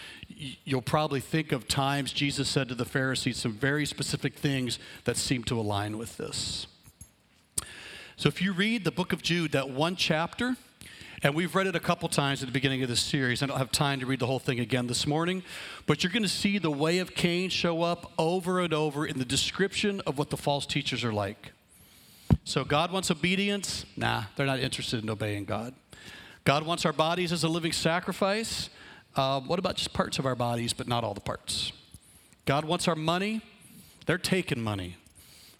you'll 0.63 0.83
probably 0.83 1.21
think 1.21 1.51
of 1.51 1.67
times 1.67 2.13
Jesus 2.13 2.47
said 2.47 2.69
to 2.69 2.75
the 2.75 2.85
Pharisees 2.85 3.37
some 3.37 3.53
very 3.53 3.87
specific 3.87 4.35
things 4.35 4.77
that 5.05 5.17
seem 5.17 5.43
to 5.45 5.59
align 5.59 5.97
with 5.97 6.17
this. 6.17 6.67
So 8.19 8.27
if 8.27 8.41
you 8.41 8.51
read 8.51 8.83
the 8.83 8.91
book 8.91 9.13
of 9.13 9.21
Jude, 9.21 9.53
that 9.53 9.69
one 9.69 9.95
chapter, 9.95 10.57
and 11.23 11.33
we've 11.33 11.55
read 11.55 11.67
it 11.67 11.75
a 11.77 11.79
couple 11.79 12.09
times 12.09 12.43
at 12.43 12.49
the 12.49 12.51
beginning 12.51 12.83
of 12.83 12.89
this 12.89 12.99
series. 12.99 13.41
I 13.41 13.45
don't 13.45 13.57
have 13.57 13.71
time 13.71 14.01
to 14.01 14.05
read 14.05 14.19
the 14.19 14.25
whole 14.25 14.39
thing 14.39 14.59
again 14.59 14.87
this 14.87 15.07
morning, 15.07 15.41
but 15.85 16.03
you're 16.03 16.11
going 16.11 16.23
to 16.23 16.27
see 16.27 16.57
the 16.57 16.69
way 16.69 16.97
of 16.97 17.15
Cain 17.15 17.49
show 17.49 17.81
up 17.81 18.11
over 18.17 18.59
and 18.59 18.73
over 18.73 19.05
in 19.05 19.19
the 19.19 19.23
description 19.23 20.01
of 20.05 20.17
what 20.17 20.31
the 20.31 20.35
false 20.35 20.65
teachers 20.65 21.05
are 21.05 21.13
like. 21.13 21.53
So 22.43 22.65
God 22.65 22.91
wants 22.91 23.09
obedience? 23.09 23.85
Nah, 23.95 24.23
they're 24.35 24.45
not 24.45 24.59
interested 24.59 25.01
in 25.01 25.09
obeying 25.09 25.45
God. 25.45 25.73
God 26.43 26.63
wants 26.63 26.85
our 26.85 26.91
bodies 26.91 27.31
as 27.31 27.45
a 27.45 27.47
living 27.47 27.71
sacrifice. 27.71 28.69
Uh, 29.15 29.39
what 29.39 29.59
about 29.59 29.77
just 29.77 29.93
parts 29.93 30.19
of 30.19 30.25
our 30.25 30.35
bodies, 30.35 30.73
but 30.73 30.89
not 30.89 31.05
all 31.05 31.13
the 31.13 31.21
parts? 31.21 31.71
God 32.45 32.65
wants 32.65 32.85
our 32.89 32.95
money. 32.95 33.39
They're 34.07 34.17
taking 34.17 34.61
money. 34.61 34.97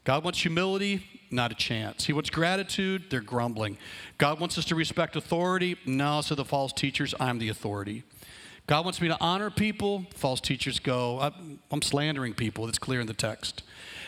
God 0.03 0.25
wants 0.25 0.41
humility, 0.41 1.18
not 1.31 1.51
a 1.51 1.55
chance. 1.55 2.05
He 2.05 2.13
wants 2.13 2.29
gratitude, 2.29 3.05
they're 3.09 3.21
grumbling. 3.21 3.77
God 4.17 4.39
wants 4.39 4.57
us 4.57 4.65
to 4.65 4.75
respect 4.75 5.15
authority. 5.15 5.77
No, 5.85 6.21
so 6.21 6.35
the 6.35 6.45
false 6.45 6.73
teachers, 6.73 7.13
I'm 7.19 7.39
the 7.39 7.49
authority. 7.49 8.03
God 8.67 8.85
wants 8.85 9.01
me 9.01 9.07
to 9.07 9.17
honor 9.19 9.49
people. 9.49 10.05
False 10.13 10.39
teachers 10.39 10.79
go, 10.79 11.31
I'm 11.71 11.81
slandering 11.81 12.33
people. 12.33 12.67
It's 12.67 12.77
clear 12.77 13.01
in 13.01 13.07
the 13.07 13.13
text. 13.13 13.63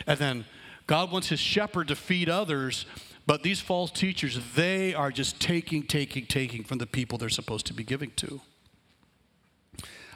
And 0.06 0.18
then 0.18 0.44
God 0.86 1.10
wants 1.10 1.28
his 1.28 1.40
shepherd 1.40 1.88
to 1.88 1.96
feed 1.96 2.28
others. 2.28 2.86
But 3.26 3.42
these 3.42 3.60
false 3.60 3.90
teachers, 3.90 4.38
they 4.54 4.94
are 4.94 5.10
just 5.10 5.40
taking, 5.40 5.84
taking, 5.84 6.26
taking 6.26 6.64
from 6.64 6.78
the 6.78 6.86
people 6.86 7.18
they're 7.18 7.28
supposed 7.28 7.66
to 7.66 7.74
be 7.74 7.84
giving 7.84 8.12
to. 8.16 8.40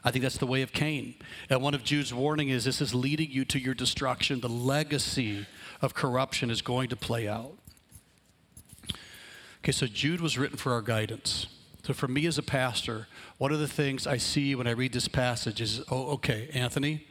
I 0.04 0.12
think 0.12 0.22
that's 0.22 0.38
the 0.38 0.46
way 0.46 0.62
of 0.62 0.72
Cain. 0.72 1.16
And 1.50 1.60
one 1.60 1.74
of 1.74 1.82
Jude's 1.82 2.14
warning 2.14 2.48
is 2.48 2.64
this 2.64 2.80
is 2.80 2.94
leading 2.94 3.30
you 3.30 3.44
to 3.46 3.58
your 3.58 3.74
destruction. 3.74 4.40
The 4.40 4.48
legacy 4.48 5.46
of 5.80 5.94
corruption 5.94 6.50
is 6.50 6.62
going 6.62 6.88
to 6.88 6.96
play 6.96 7.28
out. 7.28 7.52
Okay, 9.62 9.72
so 9.72 9.86
Jude 9.86 10.20
was 10.20 10.38
written 10.38 10.56
for 10.56 10.72
our 10.72 10.82
guidance. 10.82 11.46
So 11.82 11.92
for 11.92 12.08
me 12.08 12.26
as 12.26 12.38
a 12.38 12.42
pastor, 12.42 13.06
one 13.38 13.52
of 13.52 13.58
the 13.58 13.68
things 13.68 14.06
I 14.06 14.16
see 14.16 14.54
when 14.54 14.66
I 14.66 14.72
read 14.72 14.92
this 14.92 15.08
passage 15.08 15.60
is, 15.60 15.82
oh, 15.90 16.12
okay, 16.14 16.48
Anthony, 16.52 17.06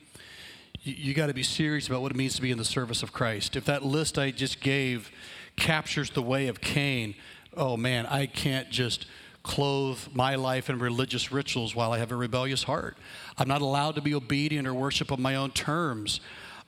you, 0.84 0.94
you 0.94 1.14
got 1.14 1.28
to 1.28 1.34
be 1.34 1.44
serious 1.44 1.88
about 1.88 2.02
what 2.02 2.12
it 2.12 2.18
means 2.18 2.36
to 2.36 2.42
be 2.42 2.52
in 2.52 2.58
the 2.58 2.66
service 2.66 3.04
of 3.04 3.14
Christ. 3.14 3.56
If 3.56 3.66
that 3.66 3.84
list 3.84 4.18
I 4.18 4.32
just 4.32 4.62
gave 4.62 5.12
captures 5.56 6.10
the 6.10 6.22
way 6.22 6.48
of 6.48 6.62
Cain, 6.62 7.16
oh 7.56 7.78
man, 7.78 8.06
I 8.08 8.26
can't 8.26 8.70
just 8.70 9.06
clothe 9.44 10.00
my 10.14 10.36
life 10.36 10.70
in 10.70 10.80
religious 10.80 11.32
rituals 11.32 11.76
while 11.76 11.92
I 11.92 12.00
have 12.00 12.12
a 12.12 12.16
rebellious 12.16 12.64
heart. 12.64 12.98
I'm 13.38 13.48
not 13.48 13.62
allowed 13.62 13.96
to 13.96 14.02
be 14.02 14.14
obedient 14.14 14.68
or 14.68 14.74
worship 14.74 15.12
on 15.12 15.22
my 15.22 15.36
own 15.36 15.52
terms. 15.52 16.20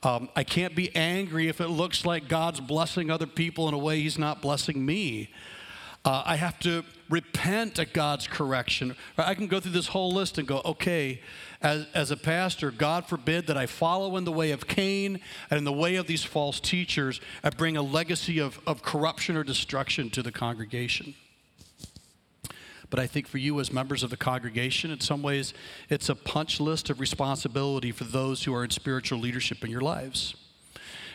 Um, 0.03 0.29
I 0.35 0.43
can't 0.43 0.75
be 0.75 0.95
angry 0.95 1.47
if 1.47 1.59
it 1.59 1.69
looks 1.69 2.05
like 2.05 2.27
God's 2.27 2.59
blessing 2.59 3.09
other 3.09 3.25
people 3.25 3.67
in 3.67 3.73
a 3.73 3.77
way 3.77 4.01
He's 4.01 4.17
not 4.17 4.41
blessing 4.41 4.85
me. 4.85 5.29
Uh, 6.05 6.23
I 6.25 6.35
have 6.37 6.59
to 6.59 6.85
repent 7.09 7.79
at 7.79 7.93
God's 7.93 8.27
correction. 8.27 8.95
I 9.17 9.33
can 9.33 9.47
go 9.47 9.59
through 9.59 9.71
this 9.71 9.87
whole 9.87 10.11
list 10.13 10.37
and 10.37 10.47
go, 10.47 10.61
okay, 10.63 11.21
as, 11.61 11.87
as 11.93 12.11
a 12.11 12.17
pastor, 12.17 12.71
God 12.71 13.05
forbid 13.07 13.47
that 13.47 13.57
I 13.57 13.65
follow 13.65 14.15
in 14.15 14.23
the 14.23 14.31
way 14.31 14.51
of 14.51 14.67
Cain 14.67 15.19
and 15.49 15.57
in 15.57 15.63
the 15.63 15.73
way 15.73 15.95
of 15.95 16.07
these 16.07 16.23
false 16.23 16.59
teachers 16.59 17.19
and 17.43 17.57
bring 17.57 17.75
a 17.75 17.81
legacy 17.81 18.39
of, 18.39 18.59
of 18.67 18.83
corruption 18.83 19.35
or 19.35 19.43
destruction 19.43 20.09
to 20.11 20.21
the 20.21 20.31
congregation. 20.31 21.15
But 22.89 22.99
I 22.99 23.07
think 23.07 23.27
for 23.27 23.37
you, 23.37 23.59
as 23.59 23.71
members 23.71 24.03
of 24.03 24.09
the 24.09 24.17
congregation, 24.17 24.91
in 24.91 25.01
some 25.01 25.21
ways, 25.21 25.53
it's 25.89 26.09
a 26.09 26.15
punch 26.15 26.59
list 26.59 26.89
of 26.89 26.99
responsibility 26.99 27.91
for 27.91 28.05
those 28.05 28.43
who 28.43 28.53
are 28.53 28.63
in 28.63 28.69
spiritual 28.69 29.19
leadership 29.19 29.63
in 29.63 29.69
your 29.69 29.81
lives. 29.81 30.35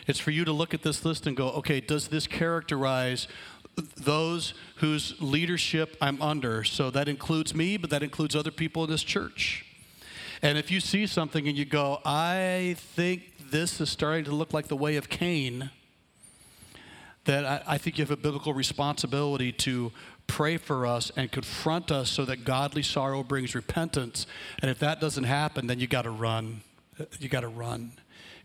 It's 0.05 0.19
for 0.19 0.31
you 0.31 0.45
to 0.45 0.51
look 0.51 0.73
at 0.73 0.83
this 0.83 1.05
list 1.05 1.25
and 1.25 1.35
go, 1.35 1.49
okay, 1.51 1.79
does 1.79 2.09
this 2.09 2.27
characterize 2.27 3.27
those 3.75 4.53
whose 4.77 5.15
leadership 5.19 5.97
I'm 6.01 6.21
under. 6.21 6.63
So 6.63 6.91
that 6.91 7.07
includes 7.07 7.55
me, 7.55 7.77
but 7.77 7.89
that 7.89 8.03
includes 8.03 8.35
other 8.35 8.51
people 8.51 8.83
in 8.83 8.89
this 8.89 9.03
church. 9.03 9.65
And 10.41 10.57
if 10.57 10.69
you 10.71 10.79
see 10.79 11.07
something 11.07 11.47
and 11.47 11.57
you 11.57 11.65
go, 11.65 12.01
I 12.05 12.75
think 12.77 13.49
this 13.49 13.79
is 13.79 13.89
starting 13.89 14.25
to 14.25 14.31
look 14.31 14.53
like 14.53 14.67
the 14.67 14.75
way 14.75 14.95
of 14.97 15.09
Cain, 15.09 15.71
that 17.25 17.45
I, 17.45 17.61
I 17.67 17.77
think 17.77 17.97
you 17.97 18.03
have 18.03 18.11
a 18.11 18.17
biblical 18.17 18.53
responsibility 18.53 19.51
to 19.51 19.91
pray 20.27 20.57
for 20.57 20.85
us 20.85 21.11
and 21.15 21.31
confront 21.31 21.91
us 21.91 22.09
so 22.09 22.25
that 22.25 22.45
godly 22.45 22.83
sorrow 22.83 23.23
brings 23.23 23.55
repentance. 23.55 24.25
And 24.61 24.69
if 24.69 24.79
that 24.79 24.99
doesn't 24.99 25.25
happen, 25.25 25.67
then 25.67 25.79
you 25.79 25.87
got 25.87 26.03
to 26.03 26.11
run. 26.11 26.61
You 27.19 27.29
got 27.29 27.41
to 27.41 27.47
run 27.47 27.93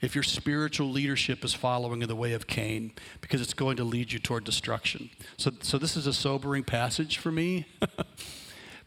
if 0.01 0.14
your 0.14 0.23
spiritual 0.23 0.88
leadership 0.91 1.45
is 1.45 1.55
following 1.55 2.03
in 2.03 2.09
the 2.09 2.14
way 2.14 2.33
of 2.33 2.47
Cain, 2.47 2.93
because 3.21 3.41
it's 3.41 3.55
going 3.55 3.77
to 3.77 3.85
lead 3.85 4.12
you 4.12 4.19
toward 4.19 4.45
destruction. 4.45 5.11
So, 5.37 5.51
so 5.61 5.79
this 5.79 5.97
is 5.97 6.07
a 6.07 6.12
sobering 6.12 6.64
passage 6.64 7.19
for 7.19 7.33
me. 7.33 7.67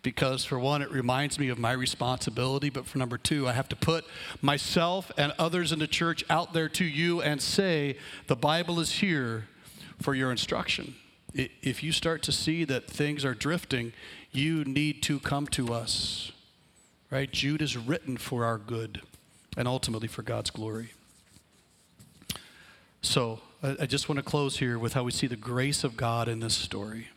because 0.04 0.45
for 0.45 0.58
one, 0.58 0.82
it 0.82 0.89
reminds 0.89 1.38
me 1.38 1.49
of 1.49 1.60
my 1.60 1.73
responsibility, 1.73 2.69
but 2.69 2.86
for 2.86 2.97
number 2.97 3.17
two, 3.17 3.47
I 3.47 3.51
have 3.51 3.69
to 3.69 3.75
put 3.75 4.06
myself 4.41 5.12
and 5.17 5.34
others 5.38 5.71
in 5.71 5.80
the 5.80 5.88
church 5.88 6.23
out 6.30 6.54
there 6.54 6.69
to 6.69 6.86
you 6.86 7.21
and 7.21 7.41
say, 7.41 7.97
the 8.27 8.36
Bible 8.36 8.80
is 8.80 8.93
here 8.93 9.47
for 10.01 10.13
your 10.13 10.31
instruction. 10.31 10.95
If 11.33 11.81
you 11.81 11.91
start 11.91 12.23
to 12.23 12.31
see 12.31 12.65
that 12.65 12.87
things 12.87 13.23
are 13.23 13.33
drifting, 13.33 13.93
you 14.31 14.65
need 14.65 15.01
to 15.03 15.19
come 15.19 15.47
to 15.47 15.73
us. 15.73 16.31
Right? 17.09 17.31
Jude 17.31 17.61
is 17.61 17.77
written 17.77 18.17
for 18.17 18.45
our 18.45 18.57
good 18.57 19.01
and 19.57 19.67
ultimately 19.67 20.07
for 20.07 20.23
God's 20.23 20.49
glory. 20.49 20.93
So 23.01 23.39
I, 23.63 23.85
just 23.85 24.09
want 24.09 24.17
to 24.17 24.23
close 24.23 24.57
here 24.57 24.79
with 24.79 24.93
how 24.93 25.03
we 25.03 25.11
see 25.11 25.27
the 25.27 25.35
grace 25.35 25.83
of 25.83 25.97
God 25.97 26.27
in 26.27 26.39
this 26.39 26.55
story. 26.55 27.09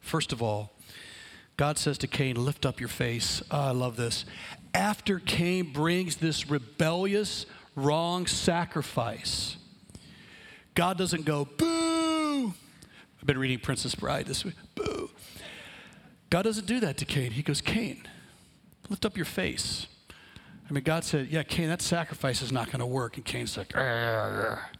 First 0.00 0.32
of 0.32 0.42
all, 0.42 0.72
God 1.56 1.78
says 1.78 1.98
to 1.98 2.06
Cain, 2.06 2.36
Lift 2.36 2.66
up 2.66 2.80
your 2.80 2.88
face. 2.88 3.42
Oh, 3.50 3.58
I 3.58 3.70
love 3.70 3.96
this. 3.96 4.24
After 4.74 5.18
Cain 5.18 5.72
brings 5.72 6.16
this 6.16 6.48
rebellious, 6.48 7.46
wrong 7.76 8.26
sacrifice, 8.26 9.56
God 10.74 10.98
doesn't 10.98 11.24
go, 11.24 11.44
Boo! 11.44 11.71
I've 13.22 13.26
been 13.26 13.38
reading 13.38 13.60
Princess 13.60 13.94
Bride 13.94 14.26
this 14.26 14.44
week. 14.44 14.56
Boo! 14.74 15.08
God 16.28 16.42
doesn't 16.42 16.66
do 16.66 16.80
that 16.80 16.96
to 16.96 17.04
Cain. 17.04 17.30
He 17.30 17.42
goes, 17.42 17.60
Cain, 17.60 18.02
lift 18.88 19.06
up 19.06 19.16
your 19.16 19.24
face. 19.24 19.86
I 20.68 20.72
mean, 20.72 20.82
God 20.82 21.04
said, 21.04 21.28
Yeah, 21.28 21.44
Cain, 21.44 21.68
that 21.68 21.82
sacrifice 21.82 22.42
is 22.42 22.50
not 22.50 22.66
going 22.66 22.80
to 22.80 22.86
work. 22.86 23.16
And 23.16 23.24
Cain's 23.24 23.56
like, 23.56 23.76
Arr. 23.76 24.70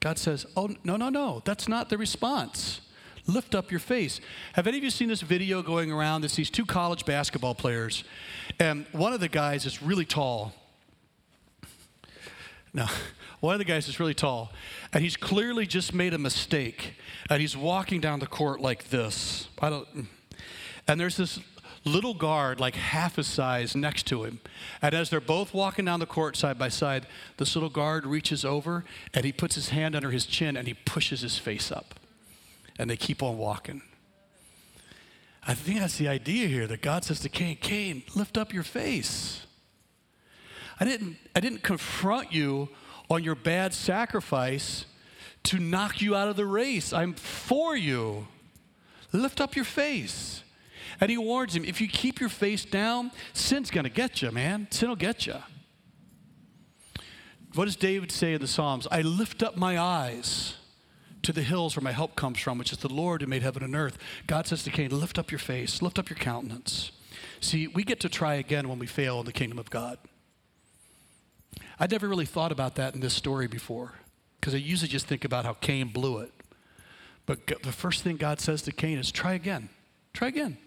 God 0.00 0.18
says, 0.18 0.44
Oh, 0.56 0.70
no, 0.82 0.96
no, 0.96 1.08
no, 1.08 1.40
that's 1.44 1.68
not 1.68 1.88
the 1.88 1.96
response. 1.96 2.80
Lift 3.28 3.54
up 3.54 3.70
your 3.70 3.78
face. 3.78 4.20
Have 4.54 4.66
any 4.66 4.78
of 4.78 4.82
you 4.82 4.90
seen 4.90 5.06
this 5.06 5.20
video 5.20 5.62
going 5.62 5.92
around? 5.92 6.24
It's 6.24 6.34
these 6.34 6.50
two 6.50 6.66
college 6.66 7.04
basketball 7.04 7.54
players, 7.54 8.02
and 8.58 8.86
one 8.90 9.12
of 9.12 9.20
the 9.20 9.28
guys 9.28 9.66
is 9.66 9.80
really 9.80 10.04
tall. 10.04 10.52
No, 12.74 12.86
one 13.40 13.54
of 13.54 13.58
the 13.58 13.64
guys 13.64 13.88
is 13.88 14.00
really 14.00 14.14
tall, 14.14 14.52
and 14.92 15.02
he's 15.02 15.16
clearly 15.16 15.66
just 15.66 15.94
made 15.94 16.14
a 16.14 16.18
mistake, 16.18 16.94
and 17.30 17.40
he's 17.40 17.56
walking 17.56 18.00
down 18.00 18.18
the 18.18 18.26
court 18.26 18.60
like 18.60 18.90
this. 18.90 19.48
I 19.60 19.70
don't, 19.70 20.08
and 20.86 21.00
there's 21.00 21.16
this 21.16 21.38
little 21.84 22.14
guard, 22.14 22.60
like 22.60 22.74
half 22.74 23.16
his 23.16 23.26
size, 23.26 23.74
next 23.74 24.06
to 24.08 24.24
him. 24.24 24.40
And 24.82 24.94
as 24.94 25.10
they're 25.10 25.20
both 25.20 25.54
walking 25.54 25.84
down 25.84 26.00
the 26.00 26.06
court 26.06 26.36
side 26.36 26.58
by 26.58 26.68
side, 26.68 27.06
this 27.36 27.54
little 27.56 27.70
guard 27.70 28.06
reaches 28.06 28.44
over 28.44 28.84
and 29.14 29.24
he 29.24 29.32
puts 29.32 29.54
his 29.54 29.70
hand 29.70 29.94
under 29.96 30.10
his 30.10 30.26
chin 30.26 30.56
and 30.56 30.66
he 30.66 30.74
pushes 30.74 31.20
his 31.22 31.38
face 31.38 31.72
up. 31.72 31.94
And 32.78 32.88
they 32.88 32.96
keep 32.96 33.22
on 33.22 33.38
walking. 33.38 33.82
I 35.46 35.54
think 35.54 35.80
that's 35.80 35.96
the 35.96 36.08
idea 36.08 36.46
here 36.46 36.66
that 36.66 36.82
God 36.82 37.04
says 37.04 37.20
to 37.20 37.28
Cain, 37.28 37.56
Cain, 37.56 38.02
lift 38.14 38.36
up 38.36 38.52
your 38.52 38.62
face. 38.62 39.46
I 40.78 40.84
didn't, 40.84 41.16
I 41.34 41.40
didn't 41.40 41.62
confront 41.62 42.32
you 42.32 42.68
on 43.10 43.24
your 43.24 43.34
bad 43.34 43.72
sacrifice 43.74 44.84
to 45.44 45.58
knock 45.58 46.00
you 46.00 46.14
out 46.14 46.28
of 46.28 46.36
the 46.36 46.46
race. 46.46 46.92
I'm 46.92 47.14
for 47.14 47.76
you. 47.76 48.26
Lift 49.12 49.40
up 49.40 49.56
your 49.56 49.64
face. 49.64 50.42
And 51.00 51.10
he 51.10 51.18
warns 51.18 51.54
him 51.54 51.64
if 51.64 51.80
you 51.80 51.88
keep 51.88 52.20
your 52.20 52.28
face 52.28 52.64
down, 52.64 53.12
sin's 53.32 53.70
going 53.70 53.84
to 53.84 53.90
get 53.90 54.20
you, 54.20 54.30
man. 54.30 54.66
Sin 54.70 54.88
will 54.88 54.96
get 54.96 55.26
you. 55.26 55.36
What 57.54 57.64
does 57.64 57.76
David 57.76 58.12
say 58.12 58.34
in 58.34 58.40
the 58.40 58.46
Psalms? 58.46 58.86
I 58.90 59.02
lift 59.02 59.42
up 59.42 59.56
my 59.56 59.78
eyes 59.78 60.56
to 61.22 61.32
the 61.32 61.42
hills 61.42 61.76
where 61.76 61.82
my 61.82 61.92
help 61.92 62.14
comes 62.14 62.38
from, 62.38 62.58
which 62.58 62.72
is 62.72 62.78
the 62.78 62.92
Lord 62.92 63.20
who 63.20 63.26
made 63.26 63.42
heaven 63.42 63.62
and 63.62 63.74
earth. 63.74 63.98
God 64.26 64.46
says 64.46 64.62
to 64.64 64.70
Cain, 64.70 64.90
Lift 64.90 65.18
up 65.18 65.30
your 65.30 65.38
face, 65.38 65.80
lift 65.82 65.98
up 65.98 66.10
your 66.10 66.18
countenance. 66.18 66.92
See, 67.40 67.66
we 67.66 67.84
get 67.84 68.00
to 68.00 68.08
try 68.08 68.34
again 68.34 68.68
when 68.68 68.78
we 68.78 68.86
fail 68.86 69.20
in 69.20 69.26
the 69.26 69.32
kingdom 69.32 69.58
of 69.58 69.70
God. 69.70 69.98
I'd 71.80 71.90
never 71.90 72.08
really 72.08 72.26
thought 72.26 72.52
about 72.52 72.74
that 72.76 72.94
in 72.94 73.00
this 73.00 73.14
story 73.14 73.46
before, 73.46 73.94
because 74.40 74.54
I 74.54 74.58
usually 74.58 74.88
just 74.88 75.06
think 75.06 75.24
about 75.24 75.44
how 75.44 75.52
Cain 75.54 75.88
blew 75.88 76.18
it. 76.18 76.32
But 77.26 77.46
the 77.62 77.72
first 77.72 78.02
thing 78.02 78.16
God 78.16 78.40
says 78.40 78.62
to 78.62 78.72
Cain 78.72 78.98
is, 78.98 79.12
Try 79.12 79.34
again. 79.34 79.68
Try 80.12 80.28
again. 80.28 80.58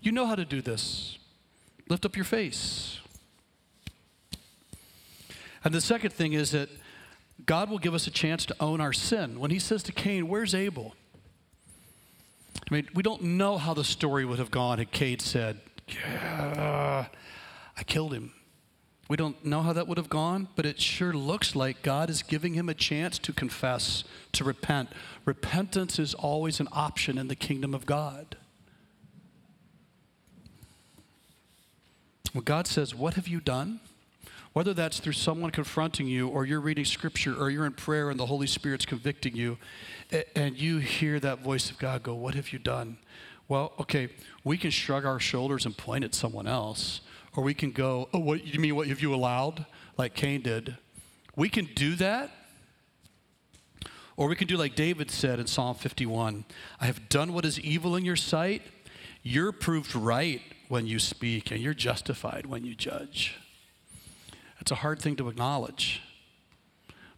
You 0.00 0.12
know 0.12 0.26
how 0.26 0.34
to 0.34 0.44
do 0.44 0.62
this. 0.62 1.18
Lift 1.88 2.06
up 2.06 2.16
your 2.16 2.24
face. 2.24 3.00
And 5.64 5.74
the 5.74 5.80
second 5.80 6.12
thing 6.12 6.34
is 6.34 6.52
that 6.52 6.68
God 7.46 7.70
will 7.70 7.78
give 7.78 7.94
us 7.94 8.06
a 8.06 8.10
chance 8.10 8.46
to 8.46 8.56
own 8.60 8.80
our 8.80 8.92
sin. 8.92 9.40
When 9.40 9.50
he 9.50 9.58
says 9.58 9.82
to 9.84 9.92
Cain, 9.92 10.28
Where's 10.28 10.54
Abel? 10.54 10.94
I 12.70 12.74
mean, 12.74 12.88
we 12.94 13.02
don't 13.02 13.22
know 13.22 13.58
how 13.58 13.74
the 13.74 13.84
story 13.84 14.24
would 14.24 14.38
have 14.38 14.50
gone 14.50 14.78
had 14.78 14.90
Cain 14.90 15.18
said, 15.18 15.60
Yeah, 15.88 17.06
I 17.76 17.82
killed 17.82 18.14
him. 18.14 18.32
We 19.08 19.16
don't 19.16 19.44
know 19.44 19.60
how 19.60 19.74
that 19.74 19.86
would 19.86 19.98
have 19.98 20.08
gone, 20.08 20.48
but 20.56 20.64
it 20.64 20.80
sure 20.80 21.12
looks 21.12 21.54
like 21.54 21.82
God 21.82 22.08
is 22.08 22.22
giving 22.22 22.54
him 22.54 22.68
a 22.68 22.74
chance 22.74 23.18
to 23.18 23.32
confess, 23.32 24.04
to 24.32 24.44
repent. 24.44 24.90
Repentance 25.26 25.98
is 25.98 26.14
always 26.14 26.58
an 26.58 26.68
option 26.72 27.18
in 27.18 27.28
the 27.28 27.36
kingdom 27.36 27.74
of 27.74 27.84
God. 27.84 28.36
When 32.32 32.44
God 32.44 32.66
says, 32.66 32.94
What 32.94 33.14
have 33.14 33.28
you 33.28 33.40
done? 33.40 33.80
Whether 34.54 34.72
that's 34.72 35.00
through 35.00 35.14
someone 35.14 35.50
confronting 35.50 36.06
you, 36.06 36.28
or 36.28 36.46
you're 36.46 36.60
reading 36.60 36.84
scripture, 36.84 37.34
or 37.34 37.50
you're 37.50 37.66
in 37.66 37.72
prayer 37.72 38.08
and 38.08 38.18
the 38.18 38.26
Holy 38.26 38.46
Spirit's 38.46 38.86
convicting 38.86 39.36
you, 39.36 39.58
and 40.34 40.56
you 40.56 40.78
hear 40.78 41.20
that 41.20 41.40
voice 41.40 41.70
of 41.70 41.78
God 41.78 42.02
go, 42.02 42.14
What 42.14 42.34
have 42.34 42.52
you 42.52 42.58
done? 42.58 42.96
Well, 43.48 43.72
okay, 43.78 44.08
we 44.42 44.56
can 44.56 44.70
shrug 44.70 45.04
our 45.04 45.20
shoulders 45.20 45.66
and 45.66 45.76
point 45.76 46.04
at 46.04 46.14
someone 46.14 46.46
else, 46.46 47.02
or 47.36 47.42
we 47.44 47.54
can 47.54 47.70
go, 47.70 48.08
Oh, 48.12 48.18
what 48.18 48.44
you 48.44 48.60
mean 48.60 48.76
what 48.76 48.88
have 48.88 49.00
you 49.00 49.14
allowed? 49.14 49.66
Like 49.96 50.14
Cain 50.14 50.42
did. 50.42 50.76
We 51.36 51.48
can 51.48 51.66
do 51.74 51.94
that. 51.96 52.30
Or 54.16 54.28
we 54.28 54.36
can 54.36 54.46
do 54.46 54.56
like 54.56 54.76
David 54.76 55.10
said 55.10 55.40
in 55.40 55.46
Psalm 55.46 55.74
51 55.74 56.44
I 56.80 56.86
have 56.86 57.08
done 57.08 57.32
what 57.32 57.44
is 57.44 57.58
evil 57.60 57.96
in 57.96 58.04
your 58.04 58.16
sight. 58.16 58.62
You're 59.22 59.52
proved 59.52 59.94
right 59.94 60.42
when 60.68 60.86
you 60.86 60.98
speak, 60.98 61.50
and 61.50 61.60
you're 61.60 61.74
justified 61.74 62.46
when 62.46 62.64
you 62.64 62.74
judge. 62.74 63.36
It's 64.60 64.70
a 64.70 64.76
hard 64.76 65.00
thing 65.00 65.16
to 65.16 65.28
acknowledge. 65.28 66.02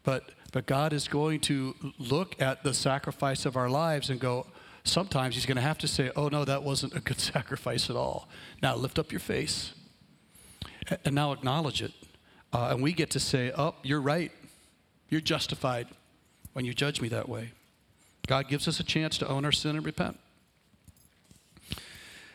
But, 0.05 0.31
but 0.52 0.66
God 0.66 0.92
is 0.92 1.09
going 1.09 1.40
to 1.40 1.74
look 1.98 2.40
at 2.40 2.62
the 2.62 2.72
sacrifice 2.74 3.44
of 3.44 3.57
our 3.57 3.68
lives 3.68 4.09
and 4.09 4.20
go, 4.20 4.46
sometimes 4.85 5.35
He's 5.35 5.46
going 5.46 5.57
to 5.57 5.62
have 5.62 5.79
to 5.79 5.88
say, 5.88 6.12
oh, 6.14 6.29
no, 6.29 6.44
that 6.44 6.62
wasn't 6.62 6.94
a 6.94 7.00
good 7.00 7.20
sacrifice 7.35 7.90
at 7.90 7.96
all. 7.96 8.29
Now 8.62 8.76
lift 8.76 8.98
up 8.98 9.11
your 9.11 9.20
face 9.20 9.74
and 11.05 11.14
now 11.14 11.33
acknowledge 11.33 11.83
it. 11.83 11.92
Uh, 12.53 12.68
and 12.70 12.83
we 12.83 12.92
get 12.92 13.11
to 13.11 13.20
say, 13.20 13.53
oh, 13.57 13.75
you're 13.83 14.01
right. 14.01 14.33
You're 15.09 15.20
justified 15.20 15.88
when 16.53 16.64
you 16.64 16.75
judge 16.75 17.01
me 17.01 17.09
that 17.09 17.29
way. 17.29 17.51
God 18.27 18.49
gives 18.49 18.66
us 18.66 18.81
a 18.81 18.85
chance 18.85 19.18
to 19.18 19.29
own 19.29 19.44
our 19.44 19.53
sin 19.53 19.77
and 19.77 19.85
repent. 19.85 20.18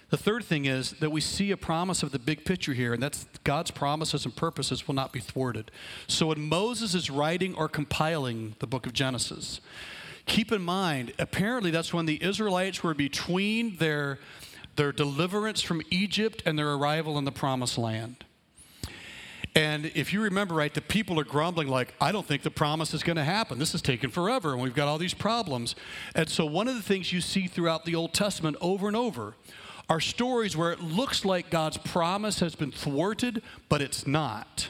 The 0.09 0.17
third 0.17 0.43
thing 0.43 0.65
is 0.65 0.91
that 0.99 1.09
we 1.09 1.21
see 1.21 1.51
a 1.51 1.57
promise 1.57 2.03
of 2.03 2.11
the 2.11 2.19
big 2.19 2.43
picture 2.43 2.73
here, 2.73 2.93
and 2.93 3.01
that's 3.01 3.25
God's 3.45 3.71
promises 3.71 4.25
and 4.25 4.35
purposes 4.35 4.85
will 4.85 4.93
not 4.93 5.13
be 5.13 5.21
thwarted. 5.21 5.71
So 6.07 6.27
when 6.27 6.49
Moses 6.49 6.93
is 6.93 7.09
writing 7.09 7.55
or 7.55 7.69
compiling 7.69 8.55
the 8.59 8.67
book 8.67 8.85
of 8.85 8.91
Genesis, 8.91 9.61
keep 10.25 10.51
in 10.51 10.61
mind, 10.61 11.13
apparently 11.17 11.71
that's 11.71 11.93
when 11.93 12.07
the 12.07 12.21
Israelites 12.21 12.83
were 12.83 12.93
between 12.93 13.77
their, 13.77 14.19
their 14.75 14.91
deliverance 14.91 15.61
from 15.61 15.81
Egypt 15.89 16.43
and 16.45 16.59
their 16.59 16.73
arrival 16.73 17.17
in 17.17 17.23
the 17.23 17.31
promised 17.31 17.77
land. 17.77 18.25
And 19.53 19.91
if 19.95 20.13
you 20.13 20.21
remember 20.21 20.55
right, 20.55 20.73
the 20.73 20.81
people 20.81 21.19
are 21.19 21.25
grumbling, 21.25 21.67
like, 21.67 21.93
I 21.99 22.13
don't 22.13 22.25
think 22.25 22.43
the 22.43 22.51
promise 22.51 22.93
is 22.93 23.03
going 23.03 23.17
to 23.17 23.23
happen. 23.23 23.59
This 23.59 23.75
is 23.75 23.81
taking 23.81 24.09
forever, 24.09 24.53
and 24.53 24.61
we've 24.61 24.73
got 24.73 24.87
all 24.87 24.97
these 24.97 25.13
problems. 25.13 25.75
And 26.15 26.29
so, 26.29 26.45
one 26.45 26.69
of 26.69 26.75
the 26.75 26.81
things 26.81 27.11
you 27.11 27.19
see 27.19 27.47
throughout 27.47 27.83
the 27.83 27.95
Old 27.95 28.13
Testament 28.13 28.55
over 28.61 28.87
and 28.87 28.95
over 28.95 29.33
are 29.89 29.99
stories 29.99 30.55
where 30.55 30.71
it 30.71 30.79
looks 30.79 31.25
like 31.25 31.49
God's 31.49 31.77
promise 31.77 32.39
has 32.39 32.55
been 32.55 32.71
thwarted, 32.71 33.41
but 33.67 33.81
it's 33.81 34.07
not. 34.07 34.69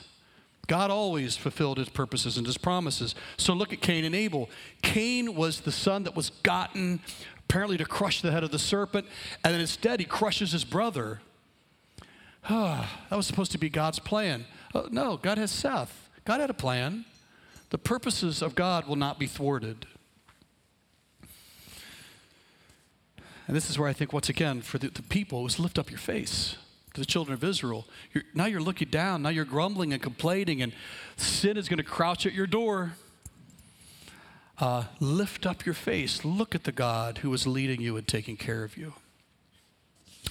God 0.66 0.90
always 0.90 1.38
fulfilled 1.38 1.78
his 1.78 1.90
purposes 1.90 2.38
and 2.38 2.48
his 2.48 2.58
promises. 2.58 3.14
So 3.38 3.54
look 3.54 3.74
at 3.74 3.82
Cain 3.82 4.04
and 4.04 4.16
Abel. 4.16 4.50
Cain 4.82 5.36
was 5.36 5.62
the 5.62 5.72
son 5.72 6.06
that 6.06 6.16
was 6.16 6.32
gotten 6.42 7.02
apparently 7.38 7.78
to 7.78 7.86
crush 7.86 8.22
the 8.22 8.32
head 8.32 8.44
of 8.44 8.50
the 8.50 8.58
serpent, 8.58 9.06
and 9.44 9.54
then 9.54 9.62
instead 9.62 10.00
he 10.00 10.06
crushes 10.06 10.54
his 10.54 10.64
brother. 10.64 11.22
That 12.50 12.88
was 13.12 13.28
supposed 13.28 13.52
to 13.52 13.60
be 13.60 13.70
God's 13.70 14.00
plan. 14.00 14.46
Oh, 14.74 14.88
no, 14.92 15.18
God 15.18 15.38
has 15.38 15.52
Seth. 15.52 16.10
God 16.26 16.40
had 16.40 16.50
a 16.50 16.54
plan. 16.56 17.06
The 17.70 17.78
purposes 17.78 18.42
of 18.42 18.56
God 18.56 18.88
will 18.88 18.96
not 18.96 19.20
be 19.20 19.28
thwarted. 19.28 19.86
And 23.48 23.56
this 23.56 23.70
is 23.70 23.78
where 23.78 23.90
I 23.90 23.94
think, 23.94 24.14
once 24.14 24.30
again, 24.30 24.62
for 24.62 24.78
the, 24.78 24.90
the 24.90 25.02
people, 25.02 25.44
was 25.44 25.60
lift 25.60 25.78
up 25.78 25.90
your 25.90 26.00
face 26.00 26.56
to 26.94 27.02
the 27.02 27.06
children 27.06 27.34
of 27.34 27.44
Israel. 27.44 27.86
You're, 28.14 28.24
now 28.34 28.46
you're 28.46 28.62
looking 28.62 28.90
down. 28.90 29.22
Now 29.22 29.30
you're 29.30 29.46
grumbling 29.46 29.94
and 29.94 30.02
complaining, 30.02 30.62
and 30.62 30.74
sin 31.18 31.58
is 31.58 31.68
going 31.68 31.78
to 31.78 31.84
crouch 31.84 32.26
at 32.26 32.34
your 32.34 32.48
door. 32.48 32.94
Uh, 34.58 34.84
lift 35.00 35.46
up 35.46 35.66
your 35.66 35.74
face. 35.74 36.24
Look 36.24 36.54
at 36.54 36.66
the 36.66 36.72
God 36.72 37.20
who 37.20 37.34
is 37.34 37.48
leading 37.48 37.82
you 37.82 37.98
and 37.98 38.08
taking 38.08 38.38
care 38.38 38.64
of 38.64 38.78
you. 38.78 38.94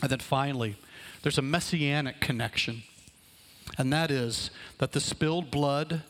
And 0.00 0.11
then 0.11 0.20
finally, 0.20 0.76
there's 1.22 1.37
a 1.37 1.42
messianic 1.42 2.20
connection, 2.20 2.85
and 3.78 3.92
that 3.92 4.11
is 4.11 4.50
that 4.78 4.92
the 4.92 5.00
spilled 5.00 5.50
blood 5.50 6.02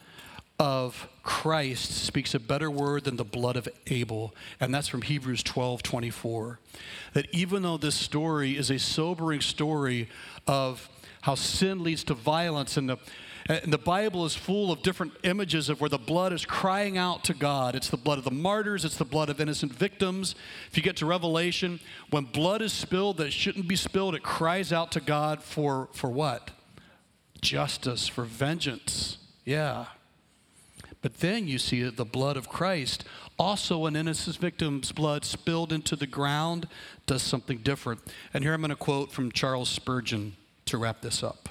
of 0.60 1.08
Christ 1.22 1.90
speaks 1.90 2.34
a 2.34 2.38
better 2.38 2.70
word 2.70 3.04
than 3.04 3.16
the 3.16 3.24
blood 3.24 3.56
of 3.56 3.66
Abel. 3.86 4.34
And 4.60 4.74
that's 4.74 4.88
from 4.88 5.00
Hebrews 5.00 5.42
12 5.42 5.82
24. 5.82 6.60
That 7.14 7.26
even 7.32 7.62
though 7.62 7.78
this 7.78 7.94
story 7.94 8.58
is 8.58 8.70
a 8.70 8.78
sobering 8.78 9.40
story 9.40 10.08
of 10.46 10.88
how 11.22 11.34
sin 11.34 11.82
leads 11.82 12.04
to 12.04 12.14
violence, 12.14 12.76
and 12.76 12.90
the, 12.90 12.98
and 13.48 13.72
the 13.72 13.78
Bible 13.78 14.26
is 14.26 14.34
full 14.34 14.70
of 14.70 14.82
different 14.82 15.12
images 15.22 15.70
of 15.70 15.80
where 15.80 15.88
the 15.88 15.98
blood 15.98 16.32
is 16.32 16.44
crying 16.44 16.98
out 16.98 17.24
to 17.24 17.34
God. 17.34 17.74
It's 17.74 17.88
the 17.88 17.96
blood 17.96 18.18
of 18.18 18.24
the 18.24 18.30
martyrs, 18.30 18.84
it's 18.84 18.96
the 18.96 19.04
blood 19.06 19.30
of 19.30 19.40
innocent 19.40 19.72
victims. 19.72 20.34
If 20.70 20.76
you 20.76 20.82
get 20.82 20.96
to 20.96 21.06
Revelation, 21.06 21.80
when 22.10 22.24
blood 22.24 22.60
is 22.60 22.72
spilled 22.72 23.16
that 23.16 23.32
shouldn't 23.32 23.66
be 23.66 23.76
spilled, 23.76 24.14
it 24.14 24.22
cries 24.22 24.74
out 24.74 24.92
to 24.92 25.00
God 25.00 25.42
for, 25.42 25.88
for 25.92 26.10
what? 26.10 26.50
Justice, 27.40 28.08
for 28.08 28.24
vengeance. 28.24 29.18
Yeah. 29.44 29.86
But 31.02 31.20
then 31.20 31.48
you 31.48 31.58
see 31.58 31.82
that 31.82 31.96
the 31.96 32.04
blood 32.04 32.36
of 32.36 32.48
Christ, 32.48 33.04
also 33.38 33.86
an 33.86 33.96
innocent 33.96 34.36
victim's 34.36 34.92
blood 34.92 35.24
spilled 35.24 35.72
into 35.72 35.96
the 35.96 36.06
ground, 36.06 36.68
does 37.06 37.22
something 37.22 37.58
different. 37.58 38.00
And 38.34 38.44
here 38.44 38.52
I'm 38.52 38.60
going 38.60 38.70
to 38.70 38.76
quote 38.76 39.10
from 39.10 39.32
Charles 39.32 39.68
Spurgeon 39.68 40.36
to 40.66 40.76
wrap 40.76 41.00
this 41.00 41.22
up. 41.22 41.48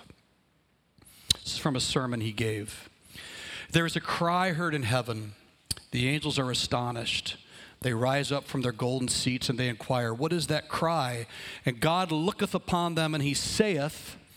This 1.44 1.54
is 1.54 1.58
from 1.58 1.76
a 1.76 1.82
sermon 1.82 2.22
he 2.22 2.32
gave. 2.32 2.90
There 3.72 3.86
is 3.86 3.96
a 3.96 4.02
cry 4.02 4.52
heard 4.52 4.76
in 4.76 4.84
heaven. 4.84 5.34
The 5.92 6.08
angels 6.08 6.38
are 6.38 6.52
astonished. 6.52 7.38
They 7.82 7.94
rise 7.94 8.32
up 8.32 8.46
from 8.46 8.62
their 8.62 8.72
golden 8.72 9.08
seats 9.08 9.50
and 9.50 9.58
they 9.58 9.70
inquire, 9.70 10.14
What 10.14 10.34
is 10.34 10.48
that 10.48 10.68
cry? 10.68 11.26
And 11.66 11.80
God 11.80 12.12
looketh 12.12 12.54
upon 12.54 12.96
them 12.96 13.16
and 13.16 13.24
he 13.24 13.34
saith, 13.34 14.16
it 14.16 14.29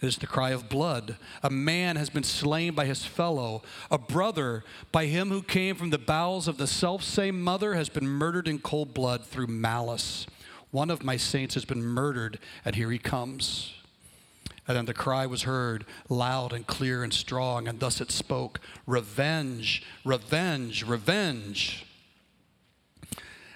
is 0.00 0.18
the 0.18 0.26
cry 0.26 0.50
of 0.50 0.68
blood. 0.68 1.16
A 1.42 1.50
man 1.50 1.96
has 1.96 2.10
been 2.10 2.22
slain 2.22 2.74
by 2.74 2.86
his 2.86 3.04
fellow. 3.04 3.62
A 3.90 3.98
brother, 3.98 4.64
by 4.92 5.06
him 5.06 5.28
who 5.30 5.42
came 5.42 5.74
from 5.74 5.90
the 5.90 5.98
bowels 5.98 6.48
of 6.48 6.58
the 6.58 6.66
self-same 6.66 7.40
mother, 7.42 7.74
has 7.74 7.88
been 7.88 8.06
murdered 8.06 8.48
in 8.48 8.58
cold 8.58 8.94
blood 8.94 9.24
through 9.24 9.48
malice. 9.48 10.26
One 10.70 10.90
of 10.90 11.02
my 11.02 11.16
saints 11.16 11.54
has 11.54 11.64
been 11.64 11.82
murdered, 11.82 12.38
and 12.64 12.76
here 12.76 12.90
he 12.90 12.98
comes. 12.98 13.74
And 14.66 14.76
then 14.76 14.84
the 14.84 14.94
cry 14.94 15.24
was 15.24 15.44
heard, 15.44 15.86
loud 16.10 16.52
and 16.52 16.66
clear 16.66 17.02
and 17.02 17.12
strong, 17.12 17.66
and 17.66 17.80
thus 17.80 18.00
it 18.00 18.12
spoke 18.12 18.60
Revenge, 18.86 19.82
revenge, 20.04 20.84
revenge. 20.84 21.86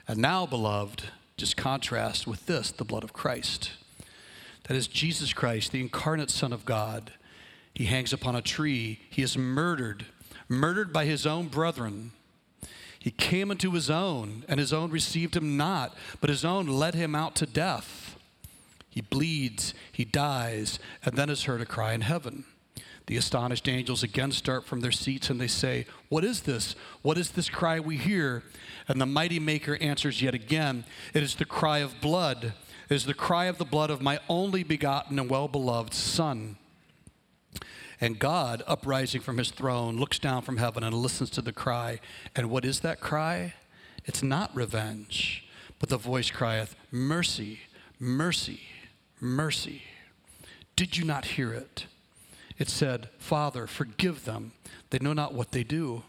And 0.08 0.18
now, 0.18 0.46
beloved, 0.46 1.04
just 1.36 1.56
contrast 1.56 2.26
with 2.26 2.46
this 2.46 2.70
the 2.70 2.84
blood 2.84 3.04
of 3.04 3.12
Christ. 3.12 3.72
That 4.64 4.76
is 4.76 4.86
Jesus 4.86 5.32
Christ, 5.32 5.72
the 5.72 5.80
incarnate 5.80 6.30
Son 6.30 6.52
of 6.52 6.64
God. 6.64 7.12
He 7.74 7.86
hangs 7.86 8.12
upon 8.12 8.36
a 8.36 8.42
tree. 8.42 9.00
He 9.10 9.22
is 9.22 9.36
murdered, 9.36 10.06
murdered 10.48 10.92
by 10.92 11.04
his 11.04 11.26
own 11.26 11.48
brethren. 11.48 12.12
He 12.98 13.10
came 13.10 13.50
unto 13.50 13.72
his 13.72 13.90
own, 13.90 14.44
and 14.48 14.60
his 14.60 14.72
own 14.72 14.90
received 14.90 15.36
him 15.36 15.56
not, 15.56 15.96
but 16.20 16.30
his 16.30 16.44
own 16.44 16.66
led 16.66 16.94
him 16.94 17.14
out 17.14 17.34
to 17.36 17.46
death. 17.46 18.16
He 18.88 19.00
bleeds, 19.00 19.74
he 19.90 20.04
dies, 20.04 20.78
and 21.04 21.16
then 21.16 21.30
is 21.30 21.44
heard 21.44 21.60
a 21.60 21.66
cry 21.66 21.94
in 21.94 22.02
heaven. 22.02 22.44
The 23.06 23.16
astonished 23.16 23.68
angels 23.68 24.02
again 24.02 24.30
start 24.30 24.64
from 24.64 24.80
their 24.80 24.92
seats 24.92 25.28
and 25.28 25.40
they 25.40 25.48
say, 25.48 25.86
What 26.08 26.24
is 26.24 26.42
this? 26.42 26.76
What 27.02 27.18
is 27.18 27.32
this 27.32 27.48
cry 27.48 27.80
we 27.80 27.96
hear? 27.96 28.44
And 28.86 29.00
the 29.00 29.06
mighty 29.06 29.40
Maker 29.40 29.76
answers 29.80 30.22
yet 30.22 30.34
again, 30.34 30.84
It 31.12 31.22
is 31.22 31.34
the 31.34 31.44
cry 31.44 31.78
of 31.78 32.00
blood 32.00 32.52
is 32.92 33.06
the 33.06 33.14
cry 33.14 33.46
of 33.46 33.58
the 33.58 33.64
blood 33.64 33.90
of 33.90 34.02
my 34.02 34.20
only 34.28 34.62
begotten 34.62 35.18
and 35.18 35.30
well 35.30 35.48
beloved 35.48 35.94
Son. 35.94 36.56
And 38.00 38.18
God, 38.18 38.62
uprising 38.66 39.20
from 39.20 39.38
his 39.38 39.50
throne, 39.50 39.96
looks 39.96 40.18
down 40.18 40.42
from 40.42 40.58
heaven 40.58 40.82
and 40.82 40.94
listens 40.94 41.30
to 41.30 41.42
the 41.42 41.52
cry. 41.52 42.00
And 42.36 42.50
what 42.50 42.64
is 42.64 42.80
that 42.80 43.00
cry? 43.00 43.54
It's 44.04 44.22
not 44.22 44.54
revenge, 44.54 45.46
but 45.78 45.88
the 45.88 45.96
voice 45.96 46.30
crieth, 46.30 46.74
Mercy, 46.90 47.60
mercy, 47.98 48.60
mercy. 49.20 49.82
Did 50.76 50.98
you 50.98 51.04
not 51.04 51.24
hear 51.24 51.52
it? 51.52 51.86
It 52.58 52.68
said, 52.68 53.08
Father, 53.18 53.66
forgive 53.66 54.24
them. 54.24 54.52
They 54.90 54.98
know 54.98 55.12
not 55.12 55.34
what 55.34 55.52
they 55.52 55.64
do. 55.64 56.02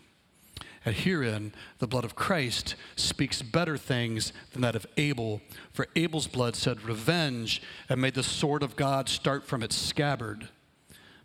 And 0.86 0.96
herein, 0.96 1.54
the 1.80 1.88
blood 1.88 2.04
of 2.04 2.16
Christ 2.16 2.76
speaks 2.96 3.42
better 3.42 3.78
things 3.78 4.34
than 4.52 4.62
that 4.64 4.76
of 4.76 4.86
Abel. 4.98 5.42
For 5.72 5.88
Abel's 5.96 6.28
blood 6.28 6.56
said, 6.56 6.82
Revenge, 6.82 7.62
and 7.88 8.02
made 8.02 8.16
the 8.16 8.24
sword 8.24 8.64
of 8.64 8.76
God 8.76 9.08
start 9.08 9.46
from 9.46 9.64
its 9.64 9.76
scabbard. 9.76 10.50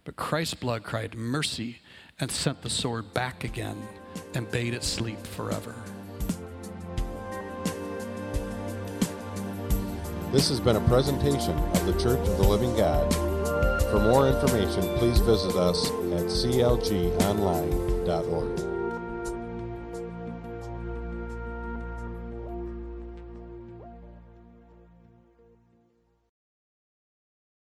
But 0.04 0.16
Christ's 0.16 0.54
blood 0.54 0.84
cried, 0.84 1.16
Mercy, 1.16 1.78
and 2.20 2.30
sent 2.30 2.62
the 2.62 2.70
sword 2.70 3.12
back 3.14 3.44
again 3.44 3.76
and 4.34 4.50
bade 4.50 4.74
it 4.74 4.84
sleep 4.84 5.26
forever. 5.26 5.74
This 10.30 10.50
has 10.50 10.60
been 10.60 10.76
a 10.76 10.88
presentation 10.88 11.58
of 11.58 11.86
the 11.86 11.94
Church 11.94 12.20
of 12.28 12.36
the 12.36 12.46
Living 12.46 12.76
God. 12.76 13.10
For 13.90 13.98
more 13.98 14.28
information, 14.28 14.82
please 14.98 15.20
visit 15.20 15.56
us 15.56 15.88
at 15.88 16.26
clgonline.org. 16.26 18.67